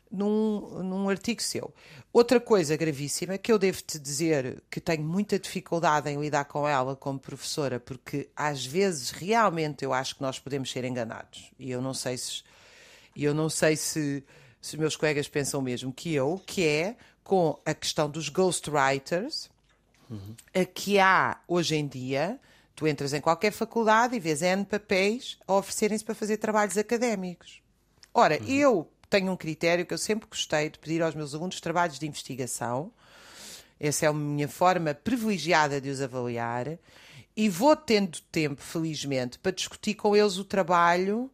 num, 0.08 0.82
num 0.84 1.08
artigo 1.08 1.42
seu. 1.42 1.74
Outra 2.12 2.38
coisa 2.38 2.76
gravíssima 2.76 3.36
que 3.36 3.50
eu 3.50 3.58
devo-te 3.58 3.98
dizer 3.98 4.62
que 4.70 4.80
tenho 4.80 5.02
muita 5.02 5.36
dificuldade 5.36 6.08
em 6.08 6.20
lidar 6.20 6.44
com 6.44 6.66
ela 6.66 6.94
como 6.94 7.18
professora, 7.18 7.80
porque 7.80 8.28
às 8.36 8.64
vezes 8.64 9.10
realmente 9.10 9.84
eu 9.84 9.92
acho 9.92 10.14
que 10.14 10.22
nós 10.22 10.38
podemos 10.38 10.70
ser 10.70 10.84
enganados. 10.84 11.50
E 11.58 11.70
eu 11.72 11.82
não 11.82 11.92
sei 11.92 12.16
se 12.16 12.44
eu 13.16 13.34
não 13.34 13.48
sei 13.48 13.76
se, 13.76 14.22
se 14.60 14.76
meus 14.76 14.96
colegas 14.96 15.28
pensam 15.28 15.62
mesmo 15.62 15.92
que 15.92 16.14
eu, 16.14 16.40
que 16.46 16.66
é 16.66 16.96
com 17.22 17.58
a 17.64 17.74
questão 17.74 18.08
dos 18.10 18.28
ghostwriters, 18.28 19.50
uhum. 20.10 20.34
a 20.54 20.64
que 20.64 20.98
há 20.98 21.38
hoje 21.46 21.76
em 21.76 21.86
dia 21.86 22.40
Tu 22.78 22.86
entras 22.86 23.12
em 23.12 23.20
qualquer 23.20 23.50
faculdade 23.50 24.14
e 24.14 24.20
vês 24.20 24.40
N 24.40 24.64
papéis 24.64 25.36
a 25.48 25.54
oferecerem-se 25.54 26.04
para 26.04 26.14
fazer 26.14 26.36
trabalhos 26.36 26.78
académicos. 26.78 27.60
Ora, 28.14 28.38
uhum. 28.40 28.46
eu 28.46 28.88
tenho 29.10 29.32
um 29.32 29.36
critério 29.36 29.84
que 29.84 29.92
eu 29.92 29.98
sempre 29.98 30.28
gostei 30.30 30.70
de 30.70 30.78
pedir 30.78 31.02
aos 31.02 31.12
meus 31.12 31.34
alunos 31.34 31.60
trabalhos 31.60 31.98
de 31.98 32.06
investigação. 32.06 32.92
Essa 33.80 34.06
é 34.06 34.08
a 34.08 34.12
minha 34.12 34.46
forma 34.46 34.94
privilegiada 34.94 35.80
de 35.80 35.90
os 35.90 36.00
avaliar. 36.00 36.78
E 37.36 37.48
vou 37.48 37.74
tendo 37.74 38.20
tempo, 38.30 38.62
felizmente, 38.62 39.40
para 39.40 39.50
discutir 39.50 39.94
com 39.94 40.14
eles 40.14 40.36
o 40.36 40.44
trabalho 40.44 41.28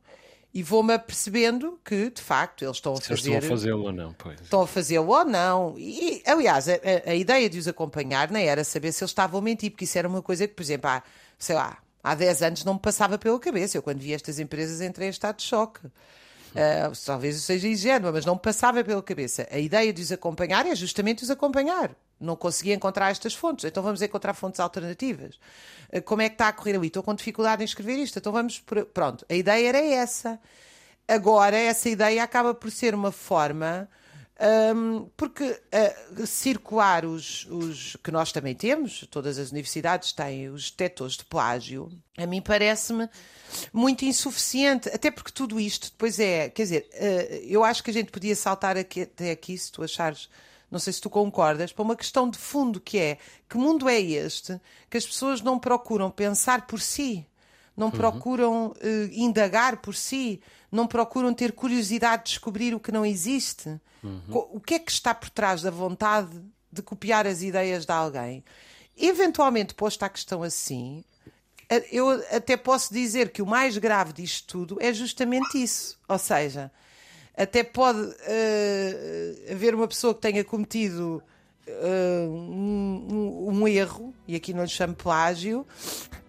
e 0.54 0.62
vou-me 0.62 0.94
apercebendo 0.94 1.78
que, 1.84 2.10
de 2.10 2.22
facto, 2.22 2.64
eles 2.64 2.76
estão 2.76 2.92
a 2.94 3.00
fazer. 3.00 3.14
estão 3.14 3.36
a 3.36 3.42
fazê-lo 3.42 3.82
ou 3.82 3.92
não, 3.92 4.12
pois. 4.12 4.40
Estão 4.40 4.62
a 4.62 4.66
fazê-lo 4.66 5.08
ou 5.08 5.24
não. 5.24 5.74
E, 5.76 6.22
aliás, 6.24 6.68
a, 6.68 6.78
a, 7.06 7.14
ideia 7.14 7.50
de 7.50 7.58
os 7.58 7.66
acompanhar 7.66 8.30
nem 8.30 8.46
era 8.46 8.62
saber 8.62 8.92
se 8.92 9.02
eles 9.02 9.10
estavam 9.10 9.40
a 9.40 9.42
mentir, 9.42 9.72
porque 9.72 9.84
isso 9.84 9.98
era 9.98 10.06
uma 10.06 10.22
coisa 10.22 10.46
que, 10.46 10.54
por 10.54 10.62
exemplo, 10.62 10.88
há 10.88 11.02
sei 11.38 11.54
lá, 11.54 11.78
há 12.02 12.14
10 12.14 12.42
anos 12.42 12.64
não 12.64 12.74
me 12.74 12.80
passava 12.80 13.18
pela 13.18 13.38
cabeça. 13.38 13.76
Eu, 13.76 13.82
quando 13.82 13.98
vi 13.98 14.12
estas 14.12 14.38
empresas, 14.38 14.80
entrei 14.80 15.08
em 15.08 15.10
estado 15.10 15.36
de 15.36 15.42
choque. 15.42 15.86
Uh, 15.86 16.92
talvez 17.04 17.34
eu 17.34 17.42
seja 17.42 17.66
ingênua, 17.66 18.12
mas 18.12 18.24
não 18.24 18.34
me 18.34 18.40
passava 18.40 18.84
pela 18.84 19.02
cabeça. 19.02 19.46
A 19.50 19.58
ideia 19.58 19.92
de 19.92 20.00
os 20.00 20.12
acompanhar 20.12 20.66
é 20.66 20.74
justamente 20.74 21.22
os 21.22 21.30
acompanhar. 21.30 21.90
Não 22.20 22.36
conseguia 22.36 22.74
encontrar 22.74 23.10
estas 23.10 23.34
fontes, 23.34 23.64
então 23.64 23.82
vamos 23.82 24.00
encontrar 24.00 24.34
fontes 24.34 24.60
alternativas. 24.60 25.38
Uh, 25.92 26.02
como 26.02 26.22
é 26.22 26.28
que 26.28 26.34
está 26.34 26.48
a 26.48 26.52
correr 26.52 26.76
ali? 26.76 26.86
Estou 26.86 27.02
com 27.02 27.14
dificuldade 27.14 27.62
em 27.62 27.64
escrever 27.64 27.96
isto, 27.98 28.18
então 28.18 28.32
vamos. 28.32 28.60
Por... 28.60 28.84
Pronto, 28.86 29.24
a 29.28 29.34
ideia 29.34 29.68
era 29.68 29.78
essa. 29.78 30.40
Agora, 31.06 31.56
essa 31.56 31.88
ideia 31.88 32.22
acaba 32.22 32.54
por 32.54 32.70
ser 32.70 32.94
uma 32.94 33.12
forma 33.12 33.88
um, 34.74 35.08
porque 35.16 35.44
uh, 35.44 36.26
circular 36.26 37.04
os, 37.04 37.46
os 37.46 37.96
que 38.02 38.10
nós 38.10 38.32
também 38.32 38.54
temos, 38.54 39.06
todas 39.08 39.38
as 39.38 39.52
universidades 39.52 40.12
têm 40.12 40.48
os 40.48 40.70
detectores 40.70 41.16
de 41.16 41.24
plágio, 41.24 41.88
a 42.18 42.26
mim 42.26 42.42
parece-me 42.42 43.08
muito 43.72 44.04
insuficiente, 44.04 44.88
até 44.88 45.10
porque 45.10 45.30
tudo 45.30 45.60
isto 45.60 45.90
depois 45.90 46.18
é, 46.18 46.48
quer 46.48 46.62
dizer, 46.64 46.88
uh, 46.94 47.34
eu 47.46 47.62
acho 47.62 47.84
que 47.84 47.90
a 47.90 47.94
gente 47.94 48.10
podia 48.10 48.34
saltar 48.34 48.76
aqui, 48.76 49.02
até 49.02 49.30
aqui, 49.30 49.56
se 49.56 49.70
tu 49.70 49.84
achares, 49.84 50.28
não 50.74 50.80
sei 50.80 50.92
se 50.92 51.00
tu 51.00 51.08
concordas, 51.08 51.72
para 51.72 51.84
uma 51.84 51.94
questão 51.94 52.28
de 52.28 52.36
fundo 52.36 52.80
que 52.80 52.98
é, 52.98 53.16
que 53.48 53.56
mundo 53.56 53.88
é 53.88 54.00
este 54.00 54.60
que 54.90 54.96
as 54.96 55.06
pessoas 55.06 55.40
não 55.40 55.56
procuram 55.56 56.10
pensar 56.10 56.66
por 56.66 56.80
si, 56.80 57.24
não 57.76 57.86
uhum. 57.86 57.92
procuram 57.92 58.66
uh, 58.72 58.74
indagar 59.12 59.76
por 59.76 59.94
si, 59.94 60.40
não 60.72 60.88
procuram 60.88 61.32
ter 61.32 61.52
curiosidade 61.52 62.24
de 62.24 62.30
descobrir 62.30 62.74
o 62.74 62.80
que 62.80 62.90
não 62.90 63.06
existe. 63.06 63.80
Uhum. 64.02 64.48
O 64.52 64.60
que 64.60 64.74
é 64.74 64.78
que 64.80 64.90
está 64.90 65.14
por 65.14 65.30
trás 65.30 65.62
da 65.62 65.70
vontade 65.70 66.42
de 66.72 66.82
copiar 66.82 67.24
as 67.24 67.40
ideias 67.40 67.86
de 67.86 67.92
alguém? 67.92 68.44
Eventualmente, 68.96 69.74
posta 69.74 70.06
a 70.06 70.08
questão 70.08 70.42
assim, 70.42 71.04
eu 71.92 72.10
até 72.32 72.56
posso 72.56 72.92
dizer 72.92 73.30
que 73.30 73.42
o 73.42 73.46
mais 73.46 73.78
grave 73.78 74.12
disto 74.12 74.44
tudo 74.48 74.76
é 74.80 74.92
justamente 74.92 75.62
isso. 75.62 75.96
Ou 76.08 76.18
seja, 76.18 76.72
até 77.36 77.62
pode 77.64 78.00
uh, 78.00 79.52
haver 79.52 79.74
uma 79.74 79.88
pessoa 79.88 80.14
que 80.14 80.20
tenha 80.20 80.44
cometido 80.44 81.22
uh, 81.66 82.28
um, 82.30 83.48
um, 83.50 83.68
erro, 83.68 84.14
e 84.26 84.36
aqui 84.36 84.54
não 84.54 84.62
lhe 84.62 84.68
chamo 84.68 84.94
plágio, 84.94 85.66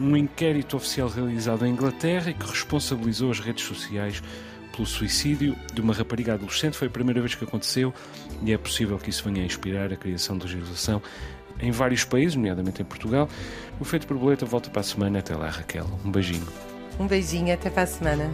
um 0.01 0.17
inquérito 0.17 0.77
oficial 0.77 1.09
realizado 1.09 1.65
em 1.65 1.71
Inglaterra 1.71 2.31
e 2.31 2.35
que 2.35 2.47
responsabilizou 2.47 3.31
as 3.31 3.39
redes 3.39 3.65
sociais 3.65 4.21
pelo 4.73 4.87
suicídio 4.87 5.57
de 5.73 5.81
uma 5.81 5.95
rapariga 5.95 6.35
adolescente. 6.35 6.77
Foi 6.77 6.89
a 6.89 6.91
primeira 6.91 7.21
vez 7.21 7.37
que 7.37 7.45
aconteceu 7.45 7.95
e 8.43 8.53
é 8.53 8.59
possível 8.59 8.99
que 8.99 9.11
isso 9.11 9.23
venha 9.25 9.43
a 9.43 9.47
inspirar 9.47 9.93
a 9.93 9.97
criação 9.97 10.37
de 10.39 10.47
legislação 10.47 11.01
em 11.61 11.71
vários 11.71 12.05
países, 12.05 12.35
nomeadamente 12.35 12.83
em 12.83 12.85
Portugal. 12.85 13.29
O 13.81 13.85
Feito 13.85 14.07
Borboleta 14.07 14.45
volta 14.45 14.71
para 14.71 14.81
a 14.81 14.85
semana. 14.85 15.19
Até 15.19 15.35
lá, 15.35 15.49
Raquel. 15.49 15.87
Um 16.05 16.11
beijinho. 16.11 16.47
Um 16.99 17.07
beijinho, 17.07 17.53
até 17.55 17.71
para 17.71 17.83
a 17.83 17.87
semana. 17.87 18.31